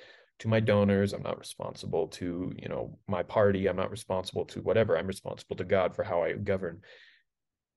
to 0.41 0.49
my 0.49 0.61
donors. 0.61 1.13
I'm 1.13 1.23
not 1.23 1.39
responsible 1.39 2.09
to 2.09 2.53
you 2.57 2.69
know 2.69 2.99
my 3.09 3.23
party. 3.23 3.67
I'm 3.67 3.77
not 3.77 3.91
responsible 3.91 4.45
to 4.47 4.61
whatever. 4.63 4.97
I'm 4.97 5.07
responsible 5.07 5.57
to 5.57 5.65
god 5.65 5.95
for 5.95 6.03
how 6.05 6.23
i 6.23 6.33
govern. 6.33 6.81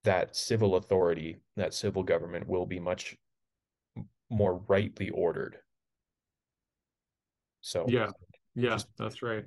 That 0.04 0.36
civil 0.36 0.76
authority 0.76 1.38
that 1.56 1.74
civil 1.74 2.02
government 2.02 2.48
will 2.48 2.66
be 2.66 2.80
much 2.80 3.16
more 4.30 4.62
rightly 4.68 5.10
ordered. 5.10 5.56
So 7.60 7.86
yeah. 7.88 8.10
Yeah 8.54 8.78
that's 8.98 9.22
right. 9.22 9.44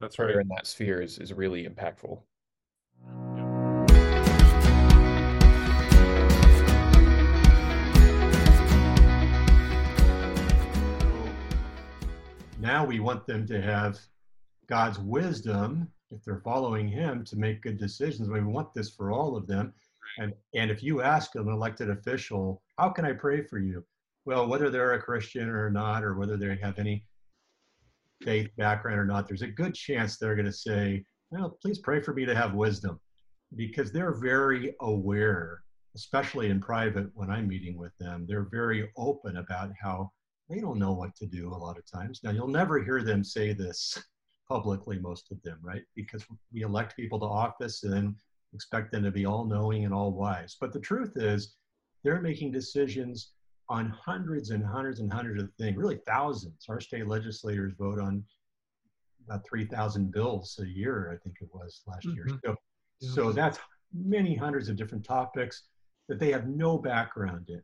That's 0.00 0.18
right. 0.18 0.36
in 0.36 0.48
that 0.48 0.66
sphere 0.66 1.00
is 1.00 1.18
is 1.18 1.32
really 1.32 1.66
impactful. 1.66 2.22
Now 12.64 12.82
we 12.82 12.98
want 12.98 13.26
them 13.26 13.46
to 13.48 13.60
have 13.60 13.98
God's 14.70 14.98
wisdom 14.98 15.86
if 16.10 16.24
they're 16.24 16.40
following 16.40 16.88
Him 16.88 17.22
to 17.26 17.36
make 17.36 17.60
good 17.60 17.78
decisions. 17.78 18.30
We 18.30 18.40
want 18.40 18.72
this 18.72 18.88
for 18.88 19.12
all 19.12 19.36
of 19.36 19.46
them. 19.46 19.74
And 20.16 20.32
and 20.54 20.70
if 20.70 20.82
you 20.82 21.02
ask 21.02 21.34
an 21.34 21.46
elected 21.46 21.90
official, 21.90 22.62
how 22.78 22.88
can 22.88 23.04
I 23.04 23.12
pray 23.12 23.42
for 23.42 23.58
you? 23.58 23.84
Well, 24.24 24.48
whether 24.48 24.70
they're 24.70 24.94
a 24.94 25.02
Christian 25.02 25.50
or 25.50 25.68
not, 25.68 26.02
or 26.02 26.14
whether 26.14 26.38
they 26.38 26.56
have 26.62 26.78
any 26.78 27.04
faith 28.22 28.48
background 28.56 28.98
or 28.98 29.04
not, 29.04 29.28
there's 29.28 29.42
a 29.42 29.46
good 29.46 29.74
chance 29.74 30.16
they're 30.16 30.34
going 30.34 30.46
to 30.46 30.52
say, 30.52 31.04
well, 31.30 31.58
please 31.60 31.80
pray 31.80 32.00
for 32.00 32.14
me 32.14 32.24
to 32.24 32.34
have 32.34 32.54
wisdom 32.54 32.98
because 33.56 33.92
they're 33.92 34.18
very 34.18 34.74
aware, 34.80 35.60
especially 35.94 36.48
in 36.48 36.60
private 36.62 37.08
when 37.12 37.28
I'm 37.28 37.46
meeting 37.46 37.76
with 37.76 37.92
them, 38.00 38.24
they're 38.26 38.48
very 38.50 38.90
open 38.96 39.36
about 39.36 39.70
how 39.78 40.12
they 40.48 40.60
don't 40.60 40.78
know 40.78 40.92
what 40.92 41.14
to 41.16 41.26
do 41.26 41.48
a 41.48 41.56
lot 41.56 41.78
of 41.78 41.90
times. 41.90 42.20
Now, 42.22 42.30
you'll 42.30 42.48
never 42.48 42.82
hear 42.82 43.02
them 43.02 43.24
say 43.24 43.52
this 43.52 43.98
publicly, 44.48 44.98
most 44.98 45.30
of 45.32 45.42
them, 45.42 45.58
right? 45.62 45.82
Because 45.94 46.24
we 46.52 46.62
elect 46.62 46.96
people 46.96 47.18
to 47.20 47.26
office 47.26 47.82
and 47.82 47.92
then 47.92 48.16
expect 48.52 48.92
them 48.92 49.02
to 49.04 49.10
be 49.10 49.26
all 49.26 49.44
knowing 49.44 49.84
and 49.84 49.94
all 49.94 50.12
wise. 50.12 50.56
But 50.60 50.72
the 50.72 50.80
truth 50.80 51.12
is, 51.16 51.56
they're 52.02 52.20
making 52.20 52.52
decisions 52.52 53.32
on 53.70 53.88
hundreds 53.88 54.50
and 54.50 54.64
hundreds 54.64 55.00
and 55.00 55.10
hundreds 55.10 55.42
of 55.42 55.50
things, 55.58 55.76
really 55.76 55.98
thousands. 56.06 56.66
Our 56.68 56.80
state 56.80 57.08
legislators 57.08 57.72
vote 57.78 57.98
on 57.98 58.22
about 59.26 59.46
3,000 59.46 60.12
bills 60.12 60.58
a 60.62 60.66
year, 60.66 61.10
I 61.10 61.16
think 61.22 61.36
it 61.40 61.48
was 61.52 61.80
last 61.86 62.06
mm-hmm. 62.06 62.16
year. 62.16 62.26
So, 62.44 62.56
yeah. 63.00 63.10
so 63.10 63.32
that's 63.32 63.58
many 63.94 64.36
hundreds 64.36 64.68
of 64.68 64.76
different 64.76 65.04
topics 65.04 65.64
that 66.08 66.18
they 66.18 66.30
have 66.30 66.46
no 66.46 66.76
background 66.76 67.48
in. 67.48 67.62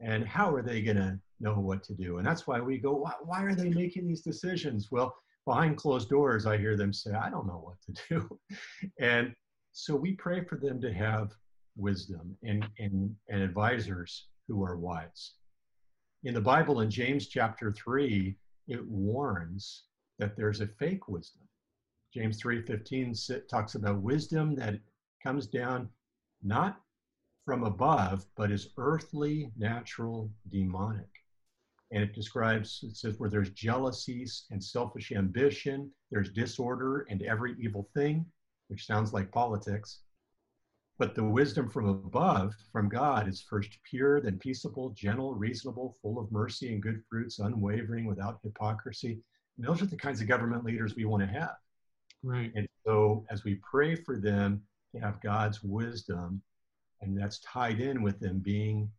And 0.00 0.26
how 0.26 0.54
are 0.54 0.62
they 0.62 0.80
going 0.80 0.96
to 0.96 1.18
know 1.40 1.58
what 1.58 1.82
to 1.84 1.94
do? 1.94 2.18
And 2.18 2.26
that's 2.26 2.46
why 2.46 2.60
we 2.60 2.78
go, 2.78 2.92
why, 2.92 3.12
why 3.22 3.42
are 3.42 3.54
they 3.54 3.68
making 3.68 4.06
these 4.06 4.22
decisions? 4.22 4.90
Well, 4.90 5.14
behind 5.46 5.76
closed 5.76 6.08
doors, 6.08 6.46
I 6.46 6.56
hear 6.56 6.76
them 6.76 6.92
say, 6.92 7.12
I 7.12 7.30
don't 7.30 7.46
know 7.46 7.62
what 7.64 7.80
to 7.82 8.02
do. 8.20 8.38
and 8.98 9.34
so 9.72 9.96
we 9.96 10.12
pray 10.12 10.44
for 10.44 10.56
them 10.56 10.80
to 10.80 10.92
have 10.92 11.32
wisdom 11.76 12.36
and, 12.42 12.66
and, 12.78 13.14
and 13.28 13.42
advisors 13.42 14.28
who 14.48 14.64
are 14.64 14.76
wise. 14.76 15.32
In 16.22 16.34
the 16.34 16.40
Bible, 16.40 16.80
in 16.80 16.90
James 16.90 17.26
chapter 17.26 17.72
3, 17.72 18.36
it 18.68 18.86
warns 18.86 19.84
that 20.18 20.36
there's 20.36 20.60
a 20.60 20.66
fake 20.66 21.08
wisdom. 21.08 21.42
James 22.14 22.40
3:15 22.40 23.48
talks 23.48 23.74
about 23.74 24.00
wisdom 24.00 24.54
that 24.54 24.78
comes 25.22 25.46
down 25.48 25.90
not 26.42 26.80
from 27.44 27.64
above, 27.64 28.24
but 28.36 28.52
is 28.52 28.70
earthly, 28.78 29.50
natural, 29.56 30.30
demonic. 30.48 31.23
And 31.94 32.02
it 32.02 32.12
describes, 32.12 32.80
it 32.82 32.96
says, 32.96 33.20
where 33.20 33.30
there's 33.30 33.50
jealousies 33.50 34.46
and 34.50 34.62
selfish 34.62 35.12
ambition, 35.12 35.92
there's 36.10 36.28
disorder 36.30 37.06
and 37.08 37.22
every 37.22 37.54
evil 37.60 37.88
thing, 37.94 38.26
which 38.66 38.84
sounds 38.84 39.12
like 39.12 39.30
politics. 39.30 40.00
But 40.98 41.14
the 41.14 41.22
wisdom 41.22 41.70
from 41.70 41.88
above, 41.88 42.52
from 42.72 42.88
God, 42.88 43.28
is 43.28 43.40
first 43.40 43.78
pure, 43.88 44.20
then 44.20 44.38
peaceable, 44.38 44.90
gentle, 44.90 45.34
reasonable, 45.34 45.96
full 46.02 46.18
of 46.18 46.32
mercy 46.32 46.72
and 46.72 46.82
good 46.82 47.00
fruits, 47.08 47.38
unwavering, 47.38 48.06
without 48.06 48.40
hypocrisy. 48.42 49.20
And 49.56 49.64
those 49.64 49.80
are 49.80 49.86
the 49.86 49.96
kinds 49.96 50.20
of 50.20 50.26
government 50.26 50.64
leaders 50.64 50.96
we 50.96 51.04
want 51.04 51.22
to 51.22 51.28
have. 51.28 51.54
Right. 52.24 52.50
And 52.56 52.66
so 52.84 53.24
as 53.30 53.44
we 53.44 53.60
pray 53.70 53.94
for 53.94 54.18
them 54.18 54.62
to 54.92 55.00
have 55.00 55.20
God's 55.20 55.62
wisdom, 55.62 56.42
and 57.02 57.16
that's 57.16 57.38
tied 57.38 57.78
in 57.78 58.02
with 58.02 58.18
them 58.18 58.40
being 58.40 58.90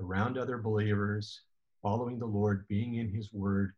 around 0.00 0.38
other 0.38 0.56
believers, 0.56 1.42
following 1.84 2.18
the 2.18 2.26
Lord, 2.26 2.66
being 2.66 2.96
in 2.96 3.14
His 3.14 3.32
Word, 3.32 3.74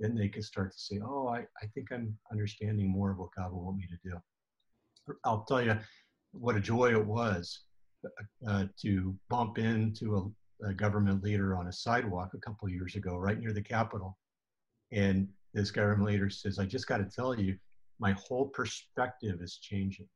then 0.00 0.16
they 0.16 0.28
could 0.28 0.44
start 0.44 0.72
to 0.72 0.78
say, 0.78 0.98
Oh, 1.04 1.28
I, 1.28 1.40
I 1.62 1.66
think 1.74 1.92
I'm 1.92 2.16
understanding 2.32 2.90
more 2.90 3.12
of 3.12 3.18
what 3.18 3.28
God 3.36 3.52
will 3.52 3.66
want 3.66 3.76
me 3.76 3.86
to 3.86 4.10
do. 4.10 4.16
I'll 5.24 5.44
tell 5.44 5.62
you 5.62 5.76
what 6.32 6.56
a 6.56 6.60
joy 6.60 6.90
it 6.92 7.06
was 7.06 7.64
uh, 8.48 8.64
to 8.80 9.14
bump 9.28 9.58
into 9.58 10.32
a, 10.62 10.68
a, 10.68 10.74
government 10.74 11.22
leader 11.22 11.54
on 11.56 11.66
a 11.66 11.72
sidewalk 11.72 12.30
a 12.34 12.38
couple 12.38 12.68
years 12.68 12.96
ago, 12.96 13.16
right 13.16 13.38
near 13.38 13.52
the 13.52 13.62
Capitol. 13.62 14.16
And 14.92 15.28
this 15.52 15.70
government 15.70 16.08
leader 16.08 16.30
says, 16.30 16.58
I 16.58 16.64
just 16.64 16.86
got 16.86 16.98
to 16.98 17.04
tell 17.04 17.38
you, 17.38 17.56
my 17.98 18.12
whole 18.12 18.46
perspective 18.46 19.40
is 19.42 19.58
changing. 19.60 20.08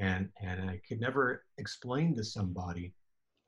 And, 0.00 0.28
and 0.42 0.68
I 0.68 0.80
could 0.88 1.00
never 1.00 1.44
explain 1.58 2.16
to 2.16 2.24
somebody 2.24 2.94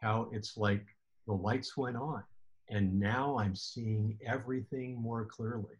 how 0.01 0.29
it's 0.33 0.57
like 0.57 0.85
the 1.27 1.33
lights 1.33 1.77
went 1.77 1.97
on 1.97 2.23
and 2.71 2.99
now 2.99 3.39
I'm 3.39 3.55
seeing 3.55 4.17
everything 4.25 5.01
more 5.01 5.25
clearly. 5.25 5.77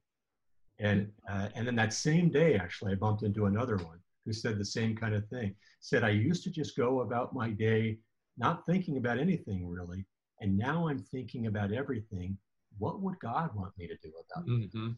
And, 0.79 1.11
uh, 1.29 1.49
and 1.55 1.67
then 1.67 1.77
that 1.77 1.93
same 1.93 2.31
day, 2.31 2.57
actually, 2.57 2.93
I 2.93 2.97
bumped 2.97 3.23
into 3.23 3.47
another 3.47 3.77
one 3.77 3.99
who 4.25 4.33
said 4.33 4.59
the 4.59 4.65
same 4.65 4.97
kind 4.97 5.15
of 5.15 5.27
thing. 5.29 5.55
Said, 5.81 6.05
I 6.05 6.11
used 6.11 6.43
to 6.45 6.51
just 6.51 6.77
go 6.77 7.01
about 7.01 7.35
my 7.35 7.51
day 7.51 7.99
not 8.39 8.65
thinking 8.67 8.97
about 8.97 9.19
anything 9.19 9.69
really. 9.69 10.05
And 10.41 10.57
now 10.57 10.89
I'm 10.89 10.99
thinking 10.99 11.47
about 11.47 11.73
everything. 11.73 12.37
What 12.79 13.01
would 13.03 13.19
God 13.21 13.51
want 13.55 13.77
me 13.79 13.87
to 13.87 13.97
do 14.03 14.11
about 14.31 14.49
it? 14.49 14.51
Mm-hmm. 14.51 14.91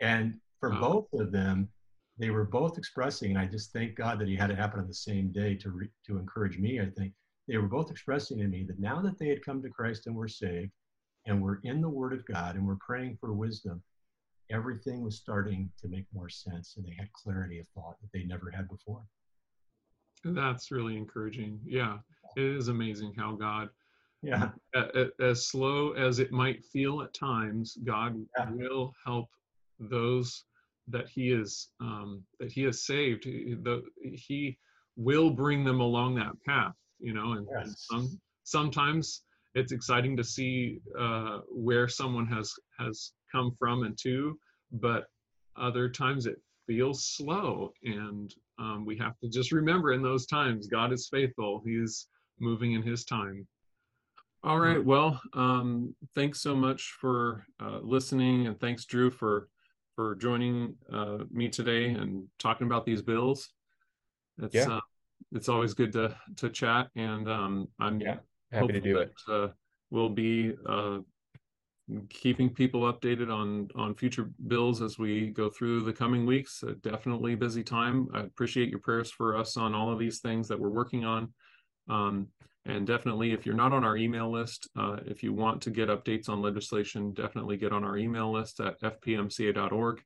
And 0.00 0.34
for 0.60 0.70
wow. 0.70 0.80
both 0.80 1.20
of 1.20 1.32
them, 1.32 1.68
they 2.18 2.30
were 2.30 2.44
both 2.44 2.78
expressing, 2.78 3.30
and 3.30 3.38
I 3.38 3.46
just 3.46 3.72
thank 3.72 3.96
God 3.96 4.18
that 4.20 4.28
He 4.28 4.36
had 4.36 4.50
it 4.50 4.58
happen 4.58 4.80
on 4.80 4.86
the 4.86 4.94
same 4.94 5.32
day 5.32 5.54
to 5.56 5.70
re, 5.70 5.88
to 6.06 6.18
encourage 6.18 6.58
me. 6.58 6.80
I 6.80 6.86
think 6.86 7.12
they 7.48 7.56
were 7.56 7.68
both 7.68 7.90
expressing 7.90 8.38
to 8.38 8.46
me 8.46 8.64
that 8.64 8.78
now 8.78 9.00
that 9.02 9.18
they 9.18 9.28
had 9.28 9.44
come 9.44 9.62
to 9.62 9.68
Christ 9.68 10.06
and 10.06 10.14
were 10.14 10.28
saved, 10.28 10.70
and 11.26 11.42
we're 11.42 11.58
in 11.64 11.80
the 11.80 11.88
Word 11.88 12.12
of 12.12 12.24
God, 12.26 12.56
and 12.56 12.66
we're 12.66 12.78
praying 12.80 13.16
for 13.20 13.32
wisdom, 13.32 13.82
everything 14.50 15.02
was 15.02 15.16
starting 15.16 15.70
to 15.80 15.88
make 15.88 16.06
more 16.12 16.28
sense, 16.28 16.74
and 16.76 16.84
they 16.84 16.94
had 16.98 17.12
clarity 17.12 17.58
of 17.58 17.66
thought 17.74 17.96
that 18.00 18.10
they 18.12 18.24
never 18.24 18.50
had 18.50 18.68
before. 18.68 19.02
That's 20.24 20.70
really 20.70 20.96
encouraging. 20.96 21.60
Yeah, 21.64 21.98
it 22.36 22.42
is 22.42 22.68
amazing 22.68 23.14
how 23.16 23.32
God 23.32 23.68
yeah 24.24 24.50
as 25.20 25.46
slow 25.46 25.92
as 25.92 26.18
it 26.18 26.32
might 26.32 26.64
feel 26.64 27.02
at 27.02 27.12
times 27.12 27.76
god 27.84 28.16
yeah. 28.38 28.50
will 28.50 28.92
help 29.04 29.28
those 29.78 30.44
that 30.88 31.08
he 31.08 31.30
is 31.30 31.70
um, 31.80 32.22
that 32.40 32.50
he 32.50 32.62
has 32.62 32.86
saved 32.86 33.24
he, 33.24 33.54
the, 33.62 33.82
he 34.02 34.58
will 34.96 35.30
bring 35.30 35.64
them 35.64 35.80
along 35.80 36.14
that 36.14 36.32
path 36.46 36.74
you 36.98 37.12
know 37.12 37.32
and, 37.32 37.46
yes. 37.50 37.66
and 37.66 37.76
some, 37.76 38.20
sometimes 38.44 39.23
it's 39.54 39.72
exciting 39.72 40.16
to 40.16 40.24
see 40.24 40.80
uh, 40.98 41.38
where 41.48 41.88
someone 41.88 42.26
has 42.26 42.52
has 42.78 43.12
come 43.30 43.54
from 43.58 43.84
and 43.84 43.96
to 44.02 44.38
but 44.72 45.06
other 45.56 45.88
times 45.88 46.26
it 46.26 46.36
feels 46.66 47.06
slow 47.06 47.72
and 47.84 48.34
um, 48.58 48.84
we 48.84 48.96
have 48.96 49.18
to 49.20 49.28
just 49.28 49.52
remember 49.52 49.92
in 49.92 50.02
those 50.02 50.26
times 50.26 50.66
god 50.66 50.92
is 50.92 51.08
faithful. 51.08 51.62
He's 51.64 52.08
moving 52.40 52.72
in 52.72 52.82
his 52.82 53.04
time. 53.04 53.46
All 54.42 54.58
right. 54.58 54.84
Well 54.84 55.20
um, 55.32 55.94
thanks 56.14 56.40
so 56.40 56.54
much 56.54 56.94
for 57.00 57.46
uh, 57.60 57.78
listening 57.82 58.46
and 58.46 58.58
thanks 58.58 58.84
drew 58.84 59.10
for 59.10 59.48
for 59.94 60.16
joining 60.16 60.74
uh, 60.92 61.18
me 61.30 61.48
today 61.48 61.90
and 61.90 62.26
talking 62.38 62.66
about 62.66 62.84
these 62.84 63.02
bills. 63.02 63.50
It's 64.42 64.54
yeah. 64.54 64.76
uh, 64.76 64.80
it's 65.32 65.48
always 65.48 65.74
good 65.74 65.92
to 65.92 66.16
to 66.36 66.50
chat, 66.50 66.88
and 66.96 67.28
um, 67.28 67.68
I'm 67.78 68.00
yeah 68.00 68.16
happy 68.54 68.72
to 68.72 68.80
do 68.80 68.98
it. 68.98 69.12
Uh, 69.28 69.48
we'll 69.90 70.08
be 70.08 70.54
uh, 70.68 70.98
keeping 72.08 72.48
people 72.48 72.92
updated 72.92 73.32
on 73.32 73.68
on 73.74 73.94
future 73.94 74.30
bills 74.46 74.80
as 74.80 74.98
we 74.98 75.28
go 75.28 75.50
through 75.50 75.82
the 75.82 75.92
coming 75.92 76.24
weeks. 76.24 76.64
definitely 76.82 77.34
busy 77.34 77.62
time. 77.62 78.08
I 78.14 78.20
appreciate 78.20 78.70
your 78.70 78.78
prayers 78.78 79.10
for 79.10 79.36
us 79.36 79.56
on 79.56 79.74
all 79.74 79.92
of 79.92 79.98
these 79.98 80.20
things 80.20 80.48
that 80.48 80.58
we're 80.58 80.70
working 80.70 81.04
on. 81.04 81.32
Um, 81.88 82.28
and 82.66 82.86
definitely, 82.86 83.32
if 83.32 83.44
you're 83.44 83.54
not 83.54 83.74
on 83.74 83.84
our 83.84 83.96
email 83.96 84.30
list, 84.30 84.68
uh, 84.76 84.96
if 85.04 85.22
you 85.22 85.34
want 85.34 85.60
to 85.62 85.70
get 85.70 85.90
updates 85.90 86.30
on 86.30 86.40
legislation, 86.40 87.12
definitely 87.12 87.58
get 87.58 87.72
on 87.72 87.84
our 87.84 87.98
email 87.98 88.32
list 88.32 88.58
at 88.60 88.80
fpmca.org. 88.80 90.00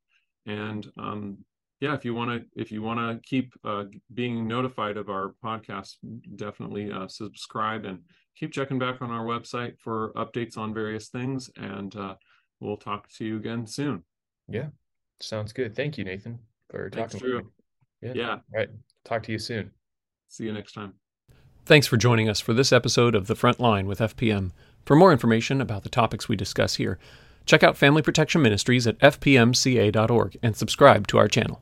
And 0.47 0.87
um, 0.99 1.39
yeah, 1.81 1.95
if 1.95 2.05
you 2.05 2.15
want 2.15 2.31
to, 2.31 2.61
if 2.61 2.73
you 2.73 2.83
want 2.83 2.99
to 2.99 3.21
keep 3.29 3.53
uh, 3.65 3.85
being 4.13 4.49
notified 4.49 4.97
of 4.97 5.09
our 5.09 5.35
podcast, 5.45 5.95
definitely 6.35 6.91
uh, 6.91 7.07
subscribe 7.07 7.85
and 7.85 8.01
keep 8.39 8.53
checking 8.53 8.79
back 8.79 9.03
on 9.03 9.11
our 9.11 9.25
website 9.25 9.79
for 9.79 10.13
updates 10.15 10.57
on 10.57 10.73
various 10.73 11.09
things. 11.09 11.51
And 11.57 11.95
uh, 11.97 12.15
we'll 12.61 12.77
talk 12.77 13.09
to 13.15 13.25
you 13.25 13.37
again 13.37 13.67
soon. 13.67 14.05
Yeah, 14.49 14.69
sounds 15.21 15.53
good. 15.53 15.75
Thank 15.75 15.99
you, 15.99 16.05
Nathan, 16.05 16.39
for 16.71 16.91
Thanks, 16.91 17.15
talking. 17.15 17.29
Drew. 17.29 17.53
Yeah. 18.01 18.13
yeah. 18.15 18.31
All 18.31 18.41
right. 18.55 18.69
Talk 19.05 19.23
to 19.25 19.33
you 19.33 19.39
soon. 19.39 19.73
See 20.29 20.45
you 20.45 20.53
next 20.53 20.73
time. 20.73 20.95
Thanks 21.67 21.87
for 21.87 21.97
joining 21.97 22.29
us 22.29 22.41
for 22.41 22.55
this 22.55 22.73
episode 22.73 23.15
of 23.15 23.27
The 23.27 23.35
Front 23.35 23.61
Line 23.61 23.87
with 23.87 23.99
FPM. 23.99 24.53
For 24.87 24.97
more 24.97 25.13
information 25.13 25.61
about 25.61 25.83
the 25.83 25.91
topics 25.91 26.29
we 26.29 26.37
discuss 26.37 26.77
here, 26.77 26.99
check 27.45 27.63
out 27.63 27.77
Family 27.77 28.01
Protection 28.01 28.41
Ministries 28.41 28.87
at 28.87 28.99
fpmca.org 29.01 30.39
and 30.43 30.57
subscribe 30.57 31.07
to 31.09 31.19
our 31.19 31.29
channel. 31.29 31.61